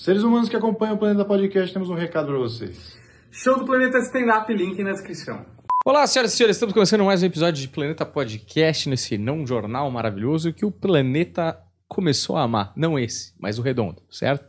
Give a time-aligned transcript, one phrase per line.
[0.00, 2.98] Seres humanos que acompanham o Planeta Podcast, temos um recado para vocês.
[3.30, 5.44] Show do Planeta Stand-Up, link na descrição.
[5.84, 9.90] Olá, senhoras e senhores, estamos começando mais um episódio de Planeta Podcast, nesse não jornal
[9.90, 11.60] maravilhoso que o planeta
[11.90, 12.72] começou a amar.
[12.76, 14.46] Não esse, mas o redondo, certo?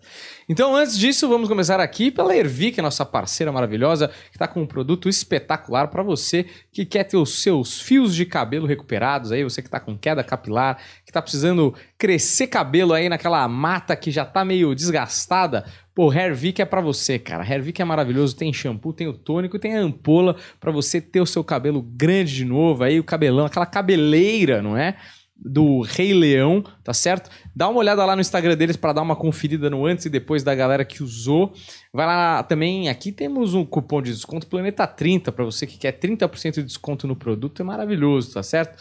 [0.47, 4.47] Então, antes disso, vamos começar aqui pela Ervi, que é nossa parceira maravilhosa, que está
[4.47, 9.31] com um produto espetacular para você que quer ter os seus fios de cabelo recuperados
[9.31, 13.96] aí, você que está com queda capilar, que está precisando crescer cabelo aí naquela mata
[13.96, 15.65] que já está meio desgastada.
[15.96, 17.44] Pô, Hairvic é para você, cara.
[17.44, 21.26] Hairvic é maravilhoso, tem shampoo, tem o tônico, tem a ampola para você ter o
[21.26, 24.95] seu cabelo grande de novo aí, o cabelão, aquela cabeleira, não é?
[25.44, 27.30] Do Rei Leão, tá certo?
[27.55, 30.44] Dá uma olhada lá no Instagram deles para dar uma conferida no antes e depois
[30.44, 31.54] da galera que usou.
[31.91, 35.94] Vai lá também, aqui temos um cupom de desconto Planeta 30 para você que quer
[35.94, 38.77] 30% de desconto no produto, é maravilhoso, tá certo?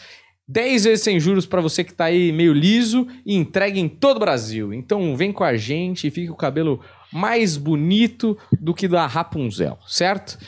[0.50, 4.16] 10 vezes sem juros para você que tá aí meio liso e entregue em todo
[4.16, 4.74] o Brasil.
[4.74, 6.80] Então vem com a gente e fique com o cabelo
[7.12, 10.38] mais bonito do que da Rapunzel, certo?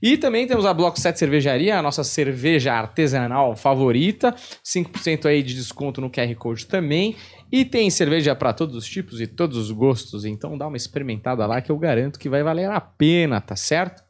[0.00, 4.32] E também temos a Bloco 7 Cervejaria, a nossa cerveja artesanal favorita.
[4.64, 7.16] 5% aí de desconto no QR Code também.
[7.50, 10.24] E tem cerveja para todos os tipos e todos os gostos.
[10.24, 14.06] Então dá uma experimentada lá que eu garanto que vai valer a pena, tá certo?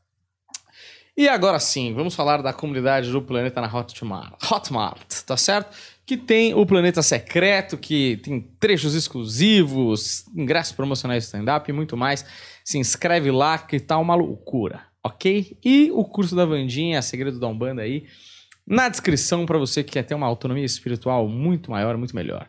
[1.17, 5.77] E agora sim, vamos falar da comunidade do Planeta na Hotmart, Hotmart tá certo?
[6.07, 12.25] Que tem o Planeta Secreto, que tem trechos exclusivos, ingressos promocionais stand-up e muito mais.
[12.65, 15.57] Se inscreve lá que tá uma loucura ok?
[15.65, 18.05] E o curso da Vandinha, Segredo da Umbanda aí,
[18.67, 22.49] na descrição para você que quer ter uma autonomia espiritual muito maior, muito melhor.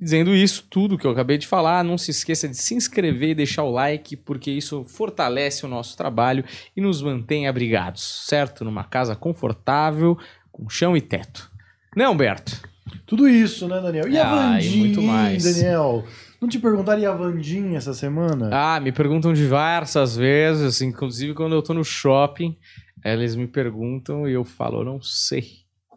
[0.00, 3.34] Dizendo isso, tudo que eu acabei de falar, não se esqueça de se inscrever e
[3.34, 6.44] deixar o like, porque isso fortalece o nosso trabalho
[6.76, 8.64] e nos mantém abrigados, certo?
[8.64, 10.18] Numa casa confortável,
[10.50, 11.50] com chão e teto.
[11.96, 12.60] Né, Humberto?
[13.06, 14.08] Tudo isso, né, Daniel?
[14.08, 15.44] E a Ah, e Vandinha, muito mais.
[15.44, 16.04] Daniel?
[16.42, 18.50] Não te perguntaram e a Vandinha essa semana?
[18.52, 22.58] Ah, me perguntam diversas vezes, inclusive quando eu tô no shopping,
[23.04, 25.44] eles me perguntam e eu falo, eu não sei.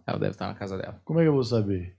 [0.06, 1.02] Ela deve estar na casa dela.
[1.04, 1.96] Como é que eu vou saber?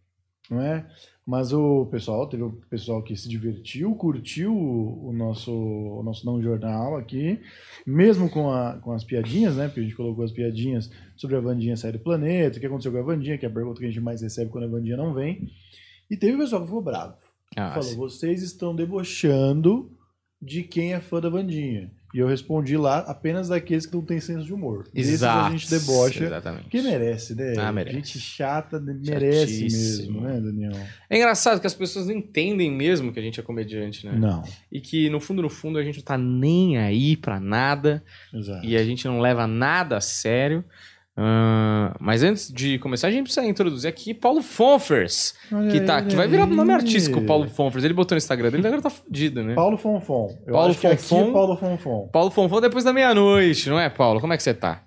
[0.48, 0.86] Não é?
[1.26, 6.40] Mas o pessoal, teve o pessoal que se divertiu, curtiu o nosso, o nosso não
[6.40, 7.40] jornal aqui,
[7.84, 9.66] mesmo com, a, com as piadinhas, né?
[9.66, 12.92] Porque a gente colocou as piadinhas sobre a Vandinha sair do planeta, o que aconteceu
[12.92, 14.96] com a Vandinha, que é a pergunta que a gente mais recebe quando a Vandinha
[14.96, 15.50] não vem.
[16.08, 17.25] E teve o pessoal que ficou bravo.
[17.56, 17.96] Ah, falou, sim.
[17.96, 19.90] vocês estão debochando
[20.40, 21.90] de quem é fã da Vandinha.
[22.14, 24.88] E eu respondi lá apenas daqueles que não têm senso de humor.
[24.94, 25.48] Exato.
[25.48, 26.24] a gente debocha.
[26.24, 26.62] Exatamente.
[26.62, 27.54] Porque merece, né?
[27.58, 27.96] Ah, merece.
[27.96, 30.72] Gente chata merece mesmo, né, Daniel?
[31.10, 34.16] É engraçado que as pessoas não entendem mesmo que a gente é comediante, né?
[34.16, 38.02] Não, E que no fundo, no fundo, a gente não tá nem aí pra nada
[38.32, 38.64] exato.
[38.64, 40.64] e a gente não leva nada a sério.
[41.18, 45.96] Ah, mas antes de começar, a gente precisa introduzir aqui Paulo Fonfers, Olha que, tá,
[45.96, 47.84] aí, que vai virar nome artístico, Paulo Fonfers.
[47.84, 49.54] Ele botou no Instagram dele, agora tá fudido, né?
[49.54, 50.36] Paulo Fonfon.
[50.46, 51.30] Eu Paulo acho que aqui Fonfon.
[51.30, 52.08] é Paulo Fonfon.
[52.12, 54.20] Paulo Fonfon depois da meia-noite, não é, Paulo?
[54.20, 54.82] Como é que você tá?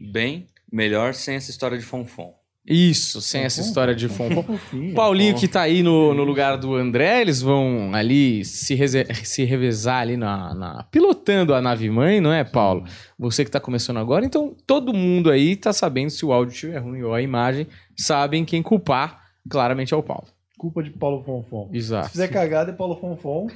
[0.00, 2.32] Bem, melhor sem essa história de fonfon.
[2.66, 3.68] Isso, sem essa Fonfon?
[3.68, 4.42] história de Fonfon.
[4.42, 4.94] Fofinho.
[4.94, 8.74] Paulinho que tá aí no, no lugar do André, eles vão ali se,
[9.22, 12.84] se revezar ali na, na- pilotando a nave mãe, não é, Paulo?
[13.18, 16.78] Você que tá começando agora, então todo mundo aí tá sabendo se o áudio estiver
[16.78, 17.66] ruim ou a imagem,
[17.96, 19.20] sabem quem culpar,
[19.50, 20.26] claramente é o Paulo.
[20.56, 21.68] Culpa de Paulo Fonfon.
[21.72, 22.08] Se Exato.
[22.10, 23.48] fizer cagada é Paulo Fonfon.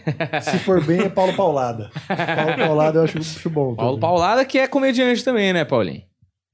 [0.43, 1.91] Se for bem é Paulo Paulada.
[2.07, 3.75] Paulo Paulada eu acho, acho bom.
[3.75, 4.01] Paulo também.
[4.01, 6.03] Paulada que é comediante também, né, Paulinho?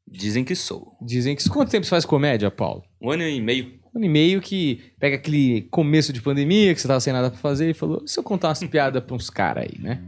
[0.06, 0.96] Dizem que sou.
[1.00, 2.82] Dizem que quanto tempo você faz comédia, Paulo?
[3.00, 3.80] Um ano e meio.
[3.94, 7.30] Um ano e meio que pega aquele começo de pandemia que você tava sem nada
[7.30, 10.02] pra fazer e falou: e se eu contar umas piadas pra uns caras aí, né?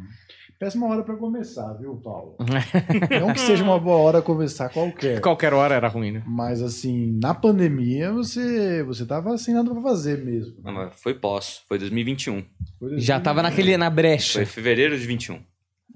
[0.58, 2.34] Péssima hora pra começar, viu, Paulo?
[3.20, 5.20] Não que seja uma boa hora começar qualquer.
[5.20, 6.22] Qualquer hora era ruim, né?
[6.26, 10.54] Mas assim, na pandemia você, você tava sem nada pra fazer mesmo.
[10.64, 11.62] Não, mas foi pós.
[11.68, 12.42] Foi 2021.
[12.78, 14.32] Foi Já assim, tava naquele, na brecha.
[14.32, 15.40] Foi fevereiro de 21.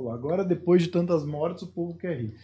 [0.02, 2.34] Falou, Agora, depois de tantas mortes, o povo quer rir.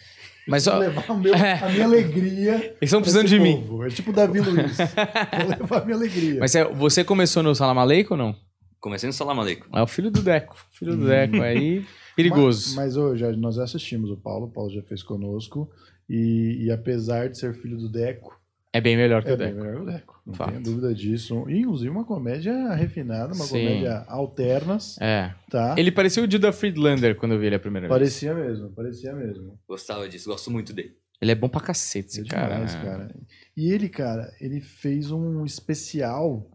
[0.47, 2.55] Mas Vou ó, levar o meu- a minha alegria.
[2.55, 3.63] eles estão precisando de mim.
[3.63, 3.85] povo.
[3.85, 4.77] É tipo o Davi Luiz.
[5.41, 6.41] Vou levar a minha alegria.
[6.41, 8.37] Mas é, você começou no Salam Aleikum ou não?
[8.81, 9.67] Comecei no Salam Aleikum.
[9.77, 10.57] É o filho do Deco.
[10.73, 11.85] Filho do Deco aí,
[12.15, 12.77] perigoso.
[12.77, 15.69] Mas, mas já, nós já assistimos o Paulo, o Paulo já fez conosco.
[16.09, 18.39] E, e apesar de ser filho do Deco,
[18.77, 19.61] É bem melhor que é o bem Deco.
[19.61, 20.23] melhor que o Deco.
[20.27, 20.51] Não Fato.
[20.51, 21.49] tenho dúvida disso.
[21.49, 23.59] E, inclusive uma comédia refinada, uma Sim.
[23.65, 25.33] comédia alternas, É.
[25.51, 25.75] tá?
[25.79, 27.99] Ele parecia o Dida Friedlander quando eu vi ele a primeira vez.
[27.99, 29.59] Parecia mesmo, parecia mesmo.
[29.69, 30.95] Gostava disso, gosto muito dele.
[31.21, 32.55] Ele é bom pra cacete, esse É cara.
[32.55, 32.83] demais, né?
[32.83, 33.15] cara.
[33.57, 36.47] E ele, cara, ele fez um especial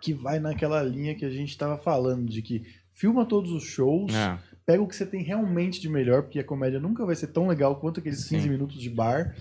[0.00, 2.62] que vai naquela linha que a gente tava falando, de que
[2.94, 4.38] filma todos os shows, É.
[4.64, 7.46] pega o que você tem realmente de melhor, porque a comédia nunca vai ser tão
[7.48, 8.48] legal quanto aqueles 15 Sim.
[8.50, 9.34] minutos de bar.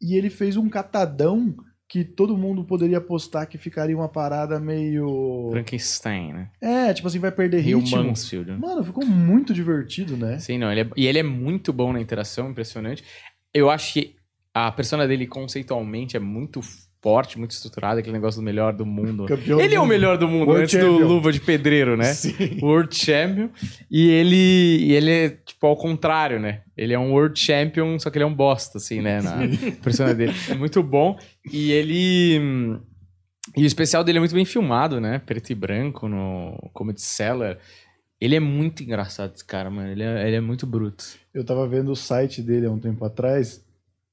[0.00, 1.54] E ele fez um catadão
[1.88, 5.48] que todo mundo poderia apostar que ficaria uma parada meio.
[5.52, 6.50] Frankenstein, né?
[6.60, 8.02] É, tipo assim, vai perder E o ritmo.
[8.04, 8.50] Mansfield.
[8.52, 10.38] Mano, ficou muito divertido, né?
[10.38, 10.70] Sim, não.
[10.72, 13.04] Ele é- e ele é muito bom na interação, impressionante.
[13.54, 14.16] Eu acho que
[14.52, 16.60] a persona dele conceitualmente é muito
[17.00, 19.26] forte, muito estruturada, aquele negócio do melhor do mundo.
[19.28, 21.06] Campeão Ele é o do- melhor do mundo, World antes do champion.
[21.06, 22.12] Luva de Pedreiro, né?
[22.14, 22.58] Sim.
[22.60, 23.48] World Champion.
[23.88, 24.34] E ele,
[24.86, 26.62] e ele é, tipo, ao contrário, né?
[26.76, 29.22] Ele é um World Champion, só que ele é um bosta, assim, né?
[29.22, 29.36] Na
[29.82, 30.32] persona dele.
[30.48, 31.18] É muito bom.
[31.50, 32.78] E ele...
[33.56, 35.18] E o especial dele é muito bem filmado, né?
[35.20, 37.58] Preto e branco no Comedy Cellar.
[38.20, 39.88] Ele é muito engraçado, esse cara, mano.
[39.90, 41.04] Ele é, ele é muito bruto.
[41.32, 43.64] Eu tava vendo o site dele há um tempo atrás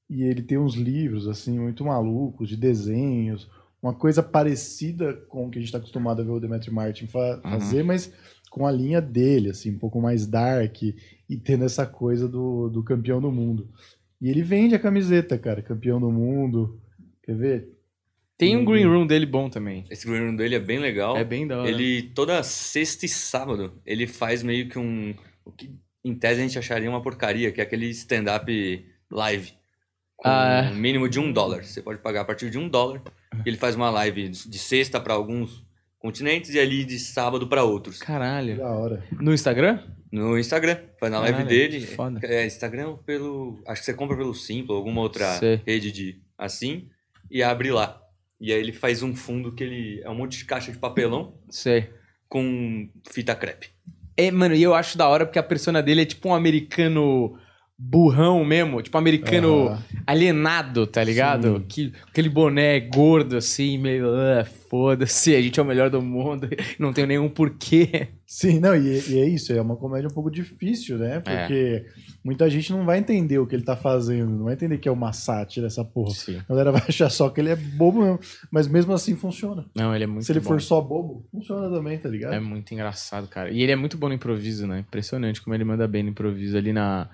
[0.08, 3.48] e ele tem uns livros, assim, muito malucos, de desenhos,
[3.82, 7.06] uma coisa parecida com o que a gente tá acostumado a ver o Demetri Martin
[7.06, 7.50] fa- Uhum.
[7.50, 8.12] fazer, mas
[8.50, 10.76] com a linha dele, assim, um pouco mais dark
[11.34, 13.68] e tendo essa coisa do, do campeão do mundo.
[14.20, 16.80] E ele vende a camiseta, cara, campeão do mundo.
[17.22, 17.68] Quer ver?
[18.38, 18.64] Tem um Uhum.
[18.64, 19.84] green room dele bom também.
[19.90, 21.16] Esse green room dele é bem legal.
[21.16, 21.68] É bem da hora.
[21.68, 25.14] Ele, toda sexta e sábado, ele faz meio que um...
[25.44, 25.70] O que
[26.04, 29.52] em tese a gente acharia uma porcaria, que é aquele stand-up live.
[30.16, 30.70] Com Ah, é.
[30.70, 31.64] um mínimo de um dólar.
[31.64, 33.02] Você pode pagar a partir de um dólar.
[33.44, 35.64] E ele faz uma live de sexta para alguns
[36.04, 37.98] continentes e ali de sábado para outros.
[37.98, 38.58] Caralho.
[38.58, 39.02] Da hora.
[39.10, 39.78] No Instagram?
[40.12, 41.80] No Instagram, faz na live Caralho, dele.
[41.80, 42.20] que foda.
[42.22, 43.62] É, Instagram pelo.
[43.66, 45.62] Acho que você compra pelo Simpla, alguma outra Sei.
[45.66, 46.90] rede de assim,
[47.30, 48.02] e abre lá.
[48.38, 50.02] E aí ele faz um fundo que ele.
[50.04, 51.88] É um monte de caixa de papelão Sei.
[52.28, 53.70] com fita crepe.
[54.14, 57.38] É, mano, e eu acho da hora porque a persona dele é tipo um americano
[57.78, 61.58] burrão mesmo, tipo americano Ah, alienado, tá ligado?
[61.58, 61.64] Sim.
[61.68, 66.48] Que, aquele boné gordo assim, meio, ah, foda-se, a gente é o melhor do mundo,
[66.78, 68.08] não tem nenhum porquê.
[68.26, 71.20] Sim, não, e, e é isso, é uma comédia um pouco difícil, né?
[71.20, 71.84] Porque
[72.24, 74.92] muita gente não vai entender o que ele tá fazendo, não vai entender que é
[74.92, 76.10] uma sátira essa porra.
[76.14, 76.38] Sim.
[76.38, 79.66] A galera vai achar só que ele é bobo mesmo, mas mesmo assim funciona.
[79.74, 80.46] Não, ele é muito Se ele bom.
[80.46, 82.34] for só bobo, funciona também, tá ligado?
[82.34, 83.50] É muito engraçado, cara.
[83.50, 84.80] E ele é muito bom no improviso, né?
[84.80, 86.56] Impressionante como ele manda bem no improviso.
[86.56, 87.08] Ali na,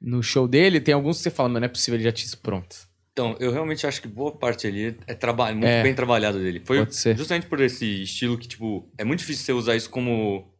[0.00, 2.26] no show dele, tem alguns que você fala, mas não é possível, ele já tinha
[2.26, 2.76] isso pronto.
[3.12, 5.82] Então, eu realmente acho que boa parte ali é traba muito É.
[5.82, 6.60] bem trabalhado dele.
[6.64, 7.16] Foi Pode ser.
[7.16, 10.52] justamente por esse estilo que, tipo, é muito difícil você usar isso como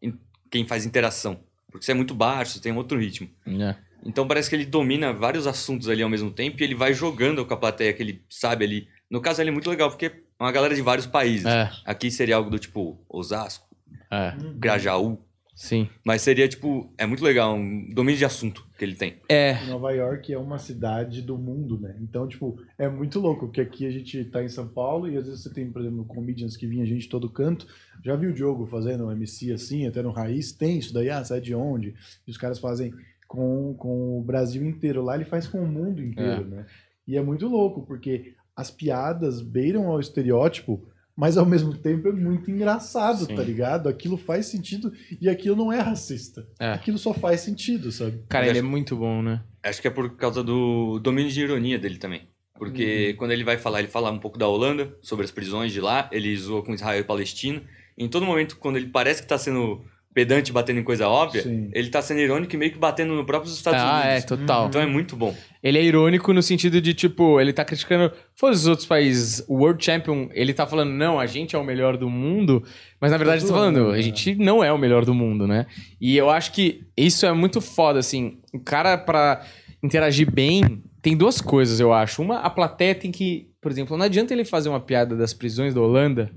[0.51, 1.39] quem faz interação.
[1.71, 3.29] Porque você é muito baixo, você tem um outro ritmo.
[3.47, 3.75] É.
[4.07, 7.45] Então parece que ele domina vários assuntos ali ao mesmo tempo e ele vai jogando
[7.45, 8.89] com a plateia que ele sabe ali.
[9.11, 11.45] No caso, ele é muito legal porque é uma galera de vários países.
[11.45, 13.67] É, Aqui seria algo do tipo Osasco,
[14.11, 15.19] é, Grajaú.
[15.57, 15.89] Sim.
[16.05, 19.17] Mas seria tipo, é muito legal, um domínio de assunto que ele tem.
[19.29, 21.97] É, Nova York é uma cidade do mundo, né?
[22.01, 25.27] Então, tipo, é muito louco, porque aqui a gente tá em São Paulo e às
[25.27, 27.67] vezes você tem, por exemplo, comedians que vinha gente de todo canto.
[28.05, 31.25] Já viu o Diogo fazendo um MC assim, até no Raiz, tem isso daí, ah,
[31.25, 31.95] sai de onde?
[32.27, 32.93] E os caras fazem
[33.27, 35.03] com, com o Brasil inteiro.
[35.03, 36.67] Lá ele faz com o mundo inteiro, né?
[37.09, 42.13] E é muito louco, porque as piadas beiram ao estereótipo, mas ao mesmo tempo é
[42.13, 43.35] muito engraçado, Sim.
[43.35, 43.89] tá ligado?
[43.89, 46.47] Aquilo faz sentido e aquilo não é racista.
[46.61, 46.73] É.
[46.73, 48.23] Aquilo só faz sentido, sabe?
[48.29, 49.43] cara, ele é muito bom, né?
[49.63, 52.29] Acho que é por causa do domínio de ironia dele também.
[52.59, 55.81] Porque quando ele vai falar, ele fala um pouco da Holanda, sobre as prisões de
[55.81, 57.63] lá, ele zoa com Israel e Palestina.
[57.99, 59.85] Em todo momento, quando ele parece que tá sendo
[60.17, 61.69] pedante, batendo em coisa óbvia, Sim.
[61.75, 64.25] ele tá sendo irônico e meio que batendo no próprio Estados ah, é, Unidos.
[64.25, 64.67] total.
[64.69, 65.37] Então é muito bom.
[65.63, 68.11] Ele é irônico no sentido de, tipo, ele tá criticando.
[68.35, 69.45] Foda os outros países.
[69.47, 72.65] O World Champion, ele tá falando, não, a gente é o melhor do mundo.
[72.99, 74.01] Mas na verdade, ele tá falando, zoando, a né?
[74.01, 75.67] gente não é o melhor do mundo, né?
[76.01, 78.39] E eu acho que isso é muito foda, assim.
[78.55, 79.45] O cara, pra
[79.83, 82.23] interagir bem, tem duas coisas, eu acho.
[82.23, 83.51] Uma, a plateia tem que.
[83.61, 86.33] Por exemplo, não adianta ele fazer uma piada das prisões da Holanda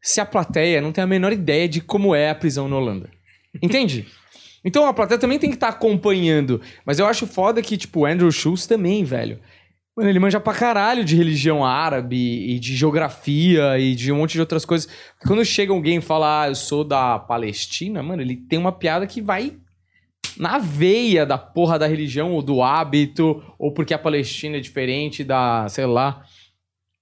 [0.00, 3.10] se a plateia não tem a menor ideia de como é a prisão na Holanda.
[3.62, 4.06] Entende?
[4.64, 6.60] Então a plateia também tem que estar acompanhando.
[6.84, 9.38] Mas eu acho foda que, tipo, o Andrew Schultz também, velho.
[9.96, 14.32] Mano, ele manja pra caralho de religião árabe e de geografia e de um monte
[14.32, 14.88] de outras coisas.
[15.26, 19.06] Quando chega alguém e fala, ah, eu sou da Palestina, mano, ele tem uma piada
[19.06, 19.56] que vai
[20.36, 25.24] na veia da porra da religião ou do hábito, ou porque a Palestina é diferente
[25.24, 26.24] da, sei lá,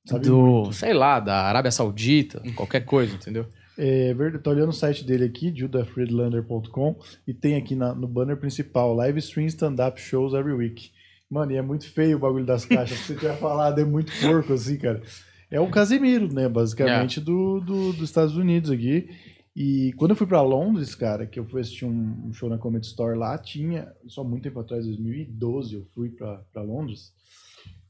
[0.07, 0.73] Sabe do, muito.
[0.75, 3.47] sei lá, da Arábia Saudita, qualquer coisa, entendeu?
[3.77, 8.95] É tô olhando o site dele aqui, judafriedlander.com, e tem aqui na- no banner principal,
[8.95, 10.91] live stream stand-up shows every week.
[11.29, 14.13] Mano, e é muito feio o bagulho das caixas, que você tinha falado, é muito
[14.21, 15.03] porco, assim, cara.
[15.51, 19.09] É o Casemiro, né, basicamente, do, do- dos Estados Unidos aqui.
[19.57, 22.59] E quando eu fui pra Londres, cara, que eu fui assistir um, um show na
[22.59, 27.13] Comedy Store lá, tinha, só muito tempo atrás, 2012, eu fui pra Londres,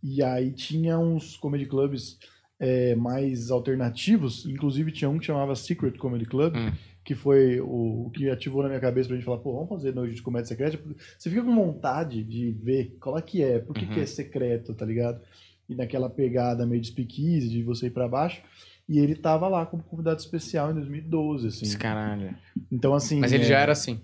[0.02, 2.18] e aí tinha uns comedy clubs
[2.60, 6.72] é, mais alternativos, inclusive tinha um que chamava Secret Comedy Club, Hum.
[7.04, 9.94] que foi o, o que ativou na minha cabeça pra gente falar, pô, vamos fazer
[9.94, 10.78] noite de comédia secreta.
[11.18, 13.92] Você fica com vontade de ver qual é que é, por que, Uhum.
[13.92, 15.20] que é secreto, tá ligado?
[15.68, 18.42] E naquela pegada meio de speakeasy, de você ir pra baixo.
[18.88, 21.64] E ele tava lá como convidado especial em 2012, assim.
[21.64, 22.34] Esse caralho.
[22.70, 23.18] Então, assim.
[23.18, 23.98] Mas ele é, já era assim.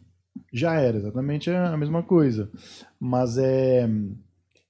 [0.53, 2.51] Já era, exatamente a mesma coisa.
[2.99, 3.87] Mas é.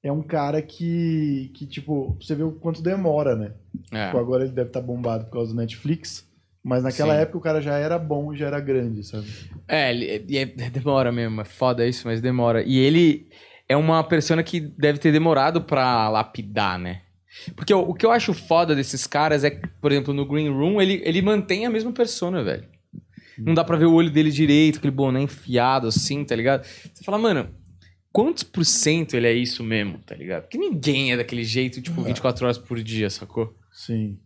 [0.02, 3.52] É um cara que, que, tipo, você vê o quanto demora, né?
[3.92, 4.06] É.
[4.06, 6.26] Tipo, agora ele deve estar bombado por causa do Netflix.
[6.62, 7.20] Mas naquela Sim.
[7.22, 9.26] época o cara já era bom e já era grande, sabe?
[9.66, 12.62] É, ele, e é- demora mesmo, é foda isso, mas demora.
[12.62, 13.28] E ele
[13.68, 17.02] é uma persona que deve ter demorado pra lapidar, né?
[17.54, 20.50] Porque o, o que eu acho foda desses caras é que, por exemplo, no Green
[20.50, 22.64] Room, ele, ele mantém a mesma persona, velho.
[23.38, 26.64] Não dá pra ver o olho dele direito, aquele boné enfiado assim, tá ligado?
[26.92, 27.48] Você fala, mano,
[28.12, 30.42] quantos por cento ele é isso mesmo, tá ligado?
[30.42, 33.54] Porque ninguém é daquele jeito, tipo, 24 horas por dia, sacou?
[33.72, 34.18] Sim.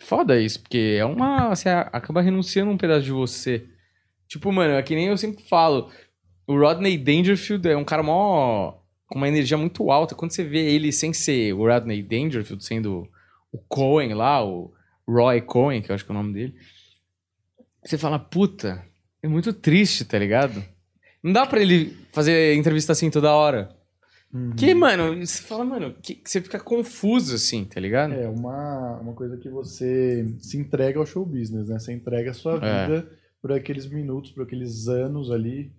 [0.00, 1.54] Foda isso, porque é uma.
[1.54, 3.66] Você acaba renunciando um pedaço de você.
[4.26, 5.90] Tipo, mano, é que nem eu sempre falo.
[6.46, 8.72] O Rodney Dangerfield é um cara mó.
[9.06, 10.14] com uma energia muito alta.
[10.14, 13.08] Quando você vê ele sem ser o Rodney Dangerfield, sendo
[13.52, 14.72] o Cohen lá, o
[15.06, 16.54] Roy Cohen, que eu acho que é o nome dele.
[17.84, 18.84] Você fala, puta,
[19.22, 20.64] é muito triste, tá ligado?
[21.22, 23.74] Não dá pra ele fazer entrevista assim toda hora.
[24.32, 24.52] Uhum.
[24.56, 28.14] Que, mano, você fala, mano, que, que você fica confuso assim, tá ligado?
[28.14, 31.78] É uma, uma coisa que você se entrega ao show business, né?
[31.78, 32.86] Você entrega a sua É.
[32.86, 33.10] vida
[33.42, 35.70] por aqueles minutos, por aqueles anos ali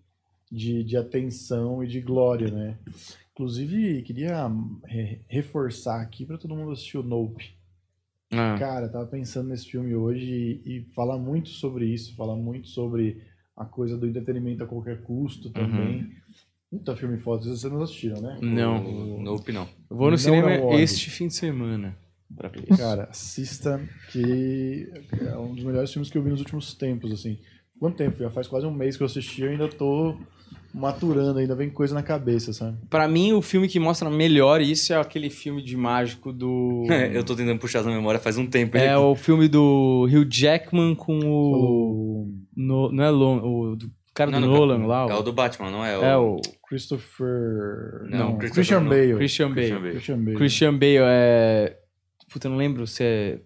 [0.52, 2.78] de, de atenção e de glória, né?
[3.32, 4.48] Inclusive, queria
[4.86, 7.56] re- reforçar aqui pra todo mundo assistir o Nope.
[8.32, 8.56] Ah.
[8.60, 13.22] Cara, tava pensando nesse filme hoje e, e fala muito sobre isso, fala muito sobre
[13.58, 16.12] a coisa do entretenimento a qualquer custo também.
[16.78, 18.40] Puta filme foda, vocês não assistiram, né?
[18.42, 19.18] Não.
[19.18, 19.68] O Nope não.
[19.90, 20.80] Eu vou no Não cinema é um ódio.
[20.80, 21.96] este fim de semana
[22.36, 22.78] pra ver isso.
[22.82, 23.80] Cara, assista,
[24.12, 24.90] que
[25.22, 27.38] é um dos melhores filmes que eu vi nos últimos tempos, assim.
[27.80, 28.18] Quanto tempo?
[28.18, 30.18] Já faz quase um mês que eu assisti e eu ainda tô
[30.74, 32.78] maturando, ainda vem coisa na cabeça, sabe?
[32.90, 36.86] Pra mim, o filme que mostra melhor isso é aquele filme de mágico do.
[37.14, 38.78] eu tô tentando puxar essa memória faz um tempo.
[38.78, 42.24] É o filme do Hugh Jackman com o.
[42.24, 45.08] O No- não é Lon, o do cara Não, do não, Nolan lá.
[45.10, 45.98] É o do Batman, não é?
[45.98, 46.04] O...
[46.04, 47.28] É o Christopher...
[48.10, 48.90] Não, Não, Christopher Christian não.
[48.90, 49.16] Bale.
[49.16, 49.56] Christian Bale.
[49.56, 49.92] Christian Bale.
[49.92, 50.38] Christian Bale.
[50.38, 51.78] Christian Bale é.
[52.32, 53.40] Puta, eu não lembro se é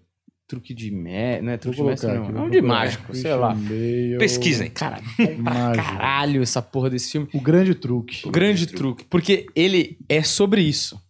[0.46, 1.44] truque de mestre.
[1.44, 2.38] Não é truque de mestre, não.
[2.38, 3.54] É um de mágico, sei Christian lá.
[3.54, 4.16] Bale.
[4.18, 4.70] Pesquisem.
[4.70, 5.00] Cara,
[5.44, 7.28] pra caralho essa porra desse filme.
[7.34, 8.26] O grande truque.
[8.26, 9.04] O grande truque.
[9.04, 11.00] Porque ele é sobre isso.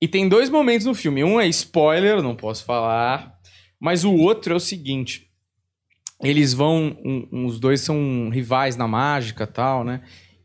[0.00, 1.24] E tem dois momentos no filme.
[1.24, 3.34] Um é spoiler, não posso falar.
[3.80, 5.26] Mas o outro é o seguinte.
[6.22, 6.96] Eles vão.
[7.04, 10.02] um- os dois são rivais na mágica e tal, né?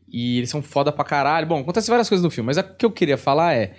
[0.08, 1.46] E eles são foda pra caralho.
[1.46, 3.74] Bom, acontece várias coisas no filme, mas o que eu queria falar é.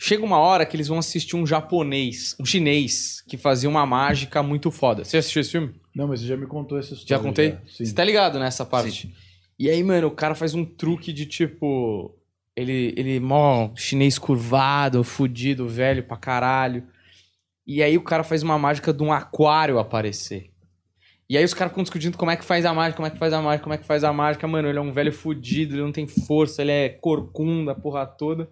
[0.00, 4.40] Chega uma hora que eles vão assistir um japonês, um chinês, que fazia uma mágica
[4.44, 5.04] muito foda.
[5.04, 5.74] Você assistiu esse filme?
[5.92, 7.16] Não, mas você já me contou essa história.
[7.16, 7.56] Já contei?
[7.66, 7.84] Sim.
[7.84, 9.12] Você tá ligado nessa parte?
[9.58, 12.14] E aí, mano, o cara faz um truque de tipo.
[12.54, 16.84] Ele, ele mó chinês curvado, fudido, velho pra caralho.
[17.66, 20.50] E aí o cara faz uma mágica de um aquário aparecer.
[21.28, 23.18] E aí os caras ficam discutindo como é que faz a mágica, como é que
[23.18, 24.48] faz a mágica, como é que faz a mágica.
[24.48, 28.50] Mano, ele é um velho fudido, ele não tem força, ele é corcunda, porra toda.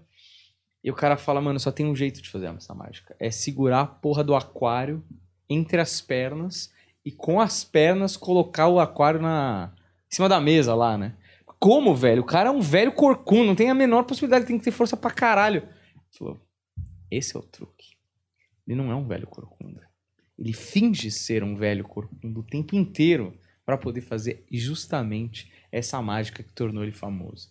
[0.85, 3.17] E o cara fala, mano, só tem um jeito de fazer essa mágica.
[3.19, 5.03] É segurar a porra do aquário
[5.49, 6.71] entre as pernas
[7.05, 9.73] e com as pernas colocar o aquário na
[10.11, 11.15] em cima da mesa lá, né?
[11.59, 12.23] Como, velho?
[12.23, 14.97] O cara é um velho corcunda, não tem a menor possibilidade, tem que ter força
[14.97, 15.63] pra caralho.
[15.63, 16.41] Ele falou,
[17.11, 17.97] esse é o truque.
[18.67, 19.86] Ele não é um velho corcunda.
[20.39, 26.43] Ele finge ser um velho corcunda o tempo inteiro pra poder fazer justamente essa mágica
[26.43, 27.49] que tornou ele famoso.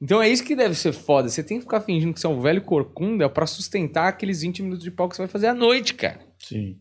[0.00, 1.28] Então é isso que deve ser foda.
[1.28, 4.62] Você tem que ficar fingindo que você é um velho corcunda pra sustentar aqueles 20
[4.62, 6.20] minutos de pau que você vai fazer à noite, cara.
[6.38, 6.76] Sim.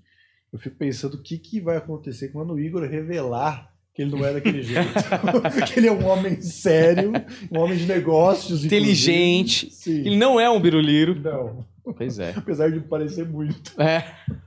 [0.52, 4.26] Eu fico pensando o que, que vai acontecer quando o Igor revelar que ele não
[4.26, 4.90] é daquele jeito.
[5.72, 7.12] que ele é um homem sério,
[7.52, 8.66] um homem de negócios.
[8.66, 9.72] Inteligente.
[9.72, 10.00] Sim.
[10.00, 11.20] Ele não é um biruliro.
[11.20, 11.66] Não.
[11.96, 12.34] Pois é.
[12.38, 13.80] Apesar de parecer muito.
[13.82, 14.04] É.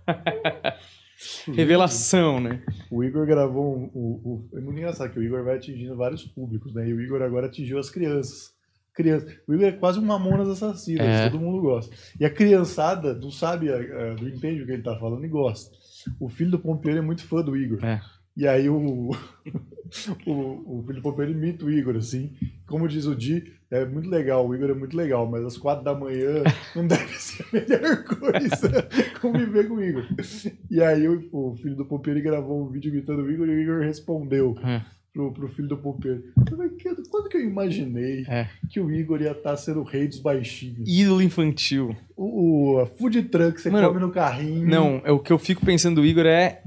[1.55, 2.63] Revelação, né?
[2.91, 3.91] O Igor gravou um.
[3.95, 6.87] O, o- é muito engraçado que o Igor vai atingindo vários públicos, né?
[6.89, 8.55] E o Igor agora atingiu as crianças.
[8.95, 9.27] Criança.
[9.47, 11.29] O Igor é quase um Mamonas Assassinas, É.
[11.31, 11.95] todo mundo gosta.
[12.21, 15.29] E a criançada não sabe, eh, eh, não entende o que ele tá falando e
[15.29, 15.75] gosta.
[16.21, 17.83] O filho do Pompeiro é muito fã do Igor.
[17.85, 18.01] É.
[18.37, 19.11] E aí o,
[20.27, 22.35] o, o filho do Pompeiro imita o Igor, assim.
[22.67, 25.85] Como diz o Di, é muito legal, o Igor é muito legal, mas às quatro
[25.85, 26.43] da manhã
[26.75, 28.89] não deve ser a melhor coisa
[29.21, 30.07] conviver com o Igor.
[30.71, 33.61] E aí o, o filho do Pompeiro gravou um vídeo imitando o Igor e o
[33.61, 34.83] Igor respondeu É.
[35.13, 36.23] pro, pro filho do Pompeiro.
[36.51, 38.49] Eu falei, "Que- Quando que eu imaginei É.
[38.71, 40.89] que o Igor ia estar sendo o rei dos baixinhos?
[40.89, 41.97] Ídolo infantil.
[42.17, 44.67] O, o a food truck que você Mano, come no carrinho.
[44.69, 46.63] Não, é o que eu fico pensando do Igor é,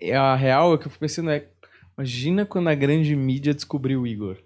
[0.00, 1.48] é a real, é o que eu fico pensando é
[1.96, 4.36] Imagina quando a grande mídia descobriu o Igor.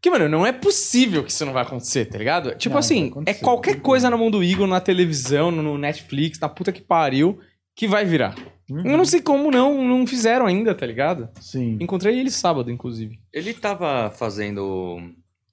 [0.00, 2.54] Que, mano, não é possível que isso não vai acontecer, tá ligado?
[2.54, 6.48] Tipo Não, assim, é qualquer coisa na mão do Igor, na televisão, no Netflix, na
[6.48, 7.40] puta que pariu,
[7.74, 8.36] que vai virar.
[8.70, 8.82] Uhum.
[8.84, 11.28] Eu não sei como não, não fizeram ainda, tá ligado?
[11.40, 11.78] Sim.
[11.80, 13.18] Encontrei ele sábado, inclusive.
[13.32, 15.00] Ele tava fazendo.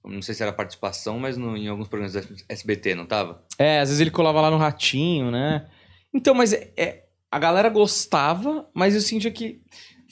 [0.04, 3.42] Não sei se era participação, mas no- em alguns programas do SBT, não tava?
[3.58, 5.66] É, às vezes ele colava lá no Ratinho, né?
[6.14, 9.60] Então, mas é, é- a galera gostava, mas eu sentia que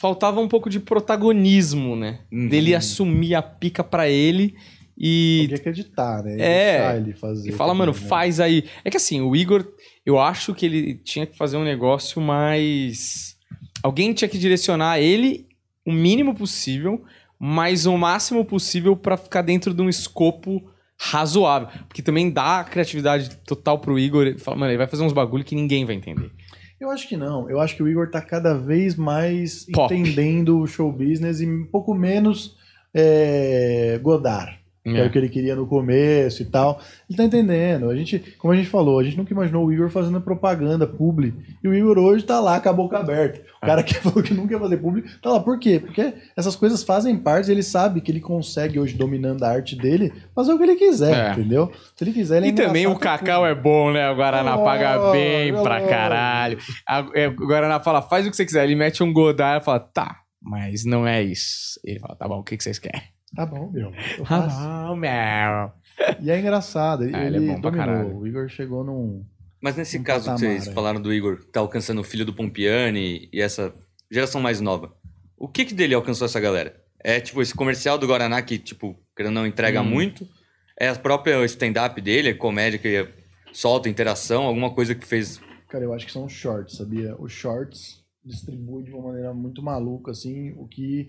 [0.04, 2.20] faltava um pouco de protagonismo, né?
[2.30, 2.46] Uhum.
[2.46, 4.54] Dele assumir a pica pra ele
[4.98, 6.34] e Tem que acreditar, né?
[6.38, 6.76] É.
[6.76, 7.48] Deixar ele fazer.
[7.48, 8.06] E fala, também, mano, né?
[8.06, 8.64] faz aí.
[8.84, 9.66] É que assim, o Igor,
[10.04, 13.34] eu acho que ele tinha que fazer um negócio mais.
[13.82, 15.46] Alguém tinha que direcionar ele
[15.86, 17.02] o mínimo possível,
[17.38, 20.62] mas o máximo possível pra ficar dentro de um escopo
[21.00, 21.68] razoável.
[21.88, 24.26] Porque também dá criatividade total pro Igor.
[24.26, 26.30] Ele Fala, mano, ele vai fazer uns bagulho que ninguém vai entender.
[26.80, 27.48] Eu acho que não.
[27.48, 29.92] Eu acho que o Igor tá cada vez mais Pop.
[29.94, 32.56] entendendo o show business e um pouco menos
[32.92, 34.58] é, Godard.
[34.84, 35.06] Que é.
[35.06, 36.78] o que ele queria no começo e tal.
[37.08, 37.88] Ele tá entendendo.
[37.88, 41.32] A gente, como a gente falou, a gente nunca imaginou o Igor fazendo propaganda publi.
[41.62, 43.40] E o Igor hoje tá lá com a boca aberta.
[43.62, 45.40] O cara que falou que nunca ia fazer publi, tá lá.
[45.40, 45.80] Por quê?
[45.80, 50.12] Porque essas coisas fazem parte, ele sabe que ele consegue hoje, dominando a arte dele,
[50.34, 51.32] fazer o que ele quiser, É.
[51.32, 51.72] entendeu?
[51.96, 54.10] Se ele quiser, ele é E também o pra Cacau é bom, né?
[54.10, 55.88] O Guaraná Oh, paga bem pra oh.
[55.88, 56.58] caralho.
[56.86, 58.64] A- é, O Guaraná fala, faz o que você quiser.
[58.64, 61.80] Ele mete um Godard e fala, tá, mas não é isso.
[61.82, 63.13] Ele fala, tá bom, o que que vocês querem?
[63.34, 63.92] Tá bom, meu.
[64.18, 64.60] Eu Tá faço.
[64.60, 65.72] bom, meu.
[66.20, 67.86] E é engraçado, ele, Ah, ele é ele bom pra dominou.
[67.94, 68.16] caralho.
[68.18, 69.24] O Igor chegou num.
[69.60, 70.72] Mas nesse Um caso que vocês é.
[70.72, 73.74] falaram do Igor, que tá alcançando o filho do Pompiani e essa
[74.10, 74.94] geração mais nova,
[75.36, 76.76] o que que dele alcançou essa galera?
[77.02, 79.84] É tipo esse comercial do Guaraná que, tipo, querendo ou não entrega Hum.
[79.86, 80.26] muito?
[80.78, 83.08] É a própria stand-up dele, a comédia que
[83.52, 85.40] solta, interação, alguma coisa que fez.
[85.68, 87.14] Cara, eu acho que são os shorts, sabia?
[87.18, 91.08] Os shorts distribuem de uma maneira muito maluca, assim, o que.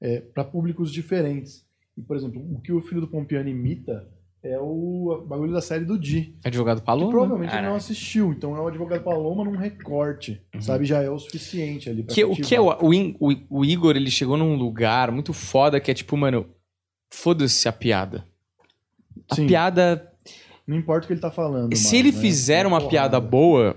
[0.00, 1.64] É, para públicos diferentes.
[1.96, 4.08] E, por exemplo, o que o filho do Pompiano imita
[4.42, 6.34] é o bagulho da série do Di.
[6.42, 7.10] Advogado Que Paloma?
[7.10, 7.76] provavelmente ele não Caralho.
[7.76, 8.32] assistiu.
[8.32, 10.40] Então é o advogado Paloma num recorte.
[10.60, 10.86] Sabe?
[10.86, 14.10] Já é o suficiente ali pra Que, o que é o, o, o- Igor, ele
[14.10, 16.46] chegou num lugar muito foda que é tipo, mano,
[17.10, 18.24] foda-se a piada.
[19.30, 20.10] A Sim, piada.
[20.66, 21.76] Não importa o que ele tá falando.
[21.76, 22.18] Se mais, ele né?
[22.20, 22.90] fizer uma Porrada.
[22.90, 23.76] piada boa,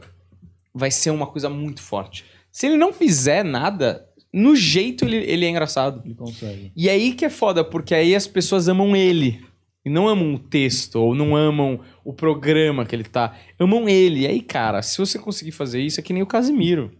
[0.74, 2.24] vai ser uma coisa muito forte.
[2.52, 6.02] Se ele não fizer nada, no jeito ele, ele é engraçado.
[6.04, 6.72] Ele consegue.
[6.76, 9.46] E aí que é foda, porque aí as pessoas amam ele.
[9.86, 13.36] E não amam o texto, ou não amam o programa que ele tá.
[13.60, 14.22] Amam ele.
[14.22, 16.91] E aí, cara, se você conseguir fazer isso, é que nem o Casimiro.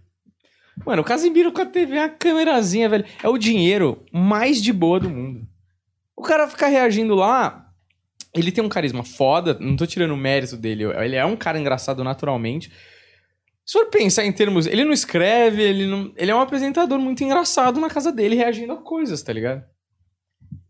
[0.86, 5.00] Mano, o Casimiro com a TV, a câmerazinha, velho, é o dinheiro mais de boa
[5.00, 5.48] do mundo.
[6.15, 7.69] O cara ficar reagindo lá,
[8.34, 11.60] ele tem um carisma foda, não tô tirando o mérito dele, ele é um cara
[11.60, 12.72] engraçado naturalmente.
[13.65, 14.67] Se for pensar em termos.
[14.67, 16.12] Ele não escreve, ele não.
[16.17, 19.63] Ele é um apresentador muito engraçado na casa dele, reagindo a coisas, tá ligado?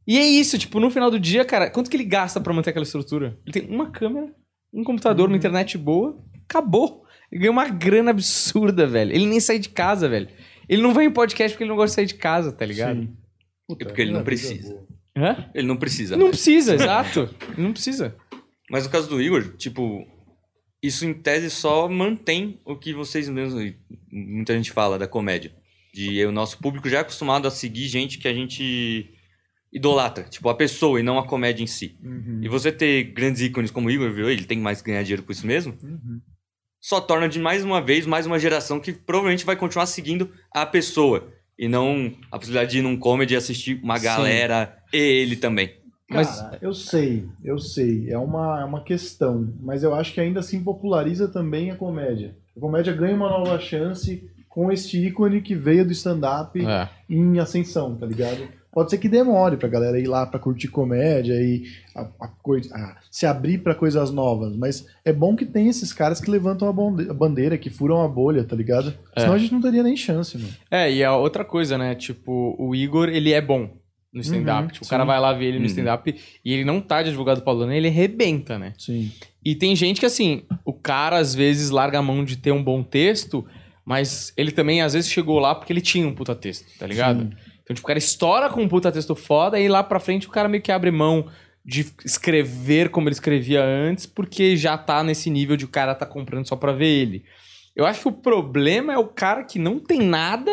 [0.06, 2.72] E é isso, tipo, no final do dia, cara, quanto que ele gasta pra manter
[2.72, 3.40] aquela estrutura?
[3.46, 4.34] Ele tem uma câmera,
[4.74, 7.04] um computador, uma internet boa, acabou.
[7.32, 9.14] Ele ganha uma grana absurda, velho.
[9.14, 10.28] Ele nem sai de casa, velho.
[10.68, 13.00] Ele não vai em podcast porque ele não gosta de sair de casa, tá ligado?
[13.00, 13.18] Sim.
[13.68, 14.86] Puta, É porque ele não precisa.
[15.18, 15.50] Hã?
[15.54, 16.16] Ele não precisa.
[16.16, 16.36] Não mais.
[16.36, 17.30] precisa, exato.
[17.54, 18.16] Ele não precisa.
[18.70, 20.06] Mas no caso do Igor, tipo,
[20.84, 23.74] isso em tese só mantém o que vocês mesmos,
[24.12, 25.54] muita gente fala da comédia.
[25.94, 29.10] De o nosso público já é acostumado a seguir gente que a gente
[29.72, 31.98] idolatra, tipo a pessoa e não a comédia em si.
[32.04, 32.42] Uhum.
[32.44, 34.30] E você ter grandes ícones como o Igor, viu?
[34.30, 35.78] Ele tem mais que ganhar dinheiro com isso mesmo.
[35.82, 36.20] Uhum.
[36.82, 40.66] Só torna de mais uma vez mais uma geração que provavelmente vai continuar seguindo a
[40.66, 41.32] pessoa.
[41.58, 44.04] E não a possibilidade de ir num comedy e assistir uma Sim.
[44.04, 45.83] galera e ele também.
[46.14, 48.10] Mas- Cara, eu sei, eu sei.
[48.10, 49.50] É uma, é uma questão.
[49.62, 52.36] Mas eu acho que ainda assim populariza também a comédia.
[52.56, 56.88] A comédia ganha uma nova chance com este ícone que veio do stand-up É.
[57.10, 58.48] em ascensão, tá ligado?
[58.72, 61.64] Pode ser que demore pra galera ir lá pra curtir comédia e
[61.96, 64.56] a, a coisa, a- se abrir pra coisas novas.
[64.56, 68.02] Mas é bom que tem esses caras que levantam a bonde- a bandeira, que furam
[68.02, 68.92] a bolha, tá ligado?
[69.18, 69.36] Senão É.
[69.36, 70.50] a gente não teria nem chance, mano.
[70.72, 71.94] É, e a outra coisa, né?
[71.94, 73.70] Tipo, o Igor, ele é bom
[74.14, 74.64] no stand-up.
[74.64, 75.70] Uhum, tipo, o cara vai lá ver ele no Uhum.
[75.70, 78.74] stand-up e ele não tá de advogado paulano, ele arrebenta, né?
[78.78, 79.12] Sim.
[79.44, 82.64] E tem gente que, assim, o cara às vezes larga a mão de ter um
[82.64, 83.46] bom texto,
[83.86, 87.24] mas ele também às vezes chegou lá porque ele tinha um puta texto, tá ligado?
[87.24, 87.30] Sim.
[87.64, 90.32] Então, tipo, o cara estoura com um puta texto foda e lá pra frente o
[90.32, 91.28] cara meio que abre mão
[91.66, 96.06] de escrever como ele escrevia antes, porque já tá nesse nível de o cara tá
[96.06, 97.24] comprando só pra ver ele.
[97.76, 100.52] Eu acho que o problema é o cara que não tem nada,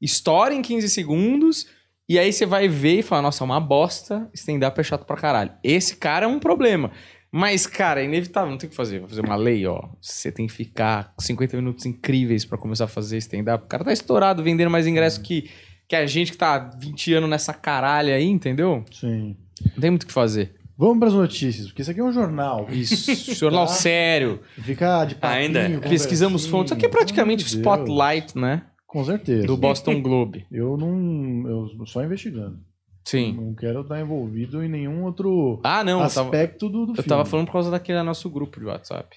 [0.00, 1.66] estoura em 15 segundos,
[2.12, 5.16] e aí você vai ver e fala, nossa, é uma bosta, stand-up é chato pra
[5.16, 5.52] caralho.
[5.62, 6.90] Esse cara é um problema.
[7.32, 8.98] Mas, cara, é inevitável, não tem o que fazer.
[8.98, 9.88] Vou fazer uma lei, ó.
[10.00, 13.64] Você tem que ficar 50 minutos incríveis pra começar a fazer stand-up.
[13.64, 15.48] O cara tá estourado, vendendo mais ingresso que,
[15.88, 18.84] que a gente que tá há 20 anos nessa caralha aí, entendeu?
[18.90, 19.36] Sim.
[19.74, 20.56] Não tem muito o que fazer.
[20.76, 22.66] Vamos para as notícias, porque isso aqui é um jornal.
[22.70, 23.72] Isso, jornal Tá.
[23.74, 24.40] sério.
[24.62, 25.88] Ficar de papinho, Ainda?
[25.88, 26.70] Pesquisamos fontes.
[26.72, 28.62] Isso aqui é praticamente o spotlight, né?
[28.90, 29.46] Com certeza.
[29.46, 30.44] Do Boston Globe.
[30.50, 31.48] Eu não.
[31.48, 32.58] Eu só investigando.
[33.04, 33.32] Sim.
[33.34, 36.02] Não quero estar envolvido em nenhum outro Ah, não.
[36.02, 37.08] Eu tava, aspecto do, do eu filme.
[37.08, 39.16] tava falando por causa daquele nosso grupo de WhatsApp.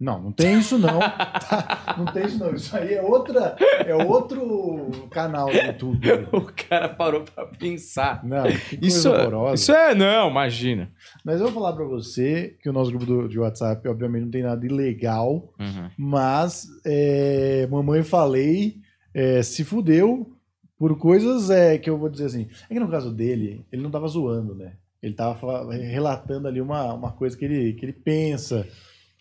[0.00, 0.98] Não, não tem isso não.
[0.98, 1.94] Tá?
[1.96, 2.52] Não tem isso não.
[2.52, 3.54] Isso aí é outra,
[3.86, 6.08] é outro canal do YouTube.
[6.32, 8.24] O cara parou pra pensar.
[8.24, 8.44] Não,
[8.82, 9.54] Isso, horrorosa.
[9.54, 10.90] isso é, não, imagina.
[11.24, 14.30] Mas eu vou falar pra você que o nosso grupo do- de WhatsApp, obviamente, não
[14.30, 15.52] tem nada ilegal,
[15.96, 18.76] mas é, mamãe falei,
[19.14, 20.32] é, se fudeu
[20.76, 22.48] por coisas é, que eu vou dizer assim.
[22.68, 24.72] É que no caso dele, ele não tava zoando, né?
[25.00, 28.66] Ele tava relatando ali uma, uma coisa que ele, que ele pensa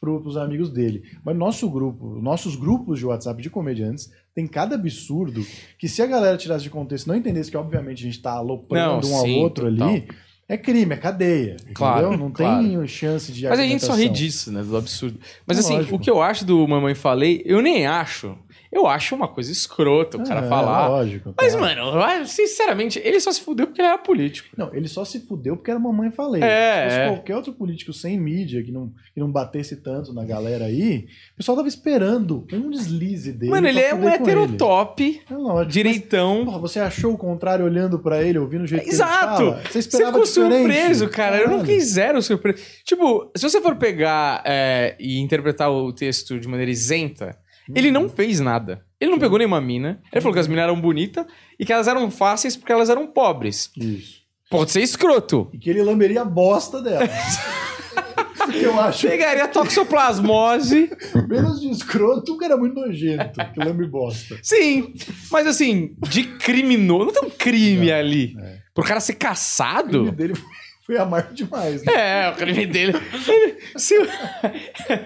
[0.04, 1.02] pro, pros amigos dele.
[1.24, 5.46] Mas nosso grupo, nossos grupos de WhatsApp de comediantes, tem cada absurdo
[5.80, 8.34] que se a galera tirasse de contexto e não entendesse que, obviamente, a gente tá
[8.34, 9.88] aloprando Não, um ao sim, outro total.
[9.88, 10.08] ali,
[10.50, 11.56] é crime, é cadeia.
[11.74, 12.26] Claro, entendeu?
[12.26, 12.62] Não claro.
[12.68, 14.62] tem chance de Mas a gente só ri disso, né?
[14.62, 15.18] Do absurdo.
[15.48, 15.96] Mas É assim, lógico.
[15.96, 18.38] o que eu acho do Mamãe Falei, eu nem acho.
[18.74, 20.88] Eu acho uma coisa escrota o cara É, falar.
[20.88, 21.34] Lógico.
[21.38, 21.86] Mas, claro.
[21.94, 24.50] mano, sinceramente, ele só se fudeu porque ele era político.
[24.58, 26.42] Não, ele só se fudeu porque era mamãe falei.
[26.44, 27.08] É, Se fosse é.
[27.10, 31.38] qualquer outro político sem mídia, que não, que não batesse tanto na galera aí, o
[31.38, 33.52] pessoal tava esperando um deslize dele.
[33.52, 34.58] Mano, ele é um fuder com hétero ele.
[34.58, 35.72] top, É lógico.
[35.72, 36.36] direitão.
[36.38, 39.38] Mas, porra, você achou o contrário olhando pra ele, ouvindo o jeito Exato!
[39.38, 39.62] que ele fala?
[39.64, 40.58] Você Você esperava ficou diferente?
[40.74, 41.36] surpreso, cara.
[41.36, 41.66] Eu não Caralho.
[41.66, 42.64] fiquei zero surpreso.
[42.84, 47.38] Tipo, se você for pegar é, e interpretar o texto de maneira isenta,
[47.74, 47.94] ele Uhum.
[47.94, 48.84] não fez nada.
[49.00, 50.02] Ele não pegou nenhuma mina.
[50.12, 51.26] Ele falou que as minas eram bonitas
[51.60, 53.70] e que elas eram fáceis porque elas eram pobres.
[53.78, 54.22] Isso.
[54.50, 55.50] Pode ser escroto.
[55.54, 57.04] E que ele lamberia a bosta dela.
[58.54, 60.92] eu acho Pegaria toxoplasmose.
[61.28, 64.38] menos de escroto, o cara é muito nojento, que lambe bosta.
[64.42, 64.94] Sim.
[65.32, 67.06] Mas assim, de criminoso.
[67.06, 68.36] Não tem um crime ali.
[68.40, 68.58] é.
[68.74, 70.12] Pro cara ser O crime caçado.
[70.12, 70.46] dele foi,
[70.86, 71.84] foi amar demais.
[71.84, 71.94] Né?
[72.26, 72.94] É, o crime dele.
[73.28, 73.96] Ele- se-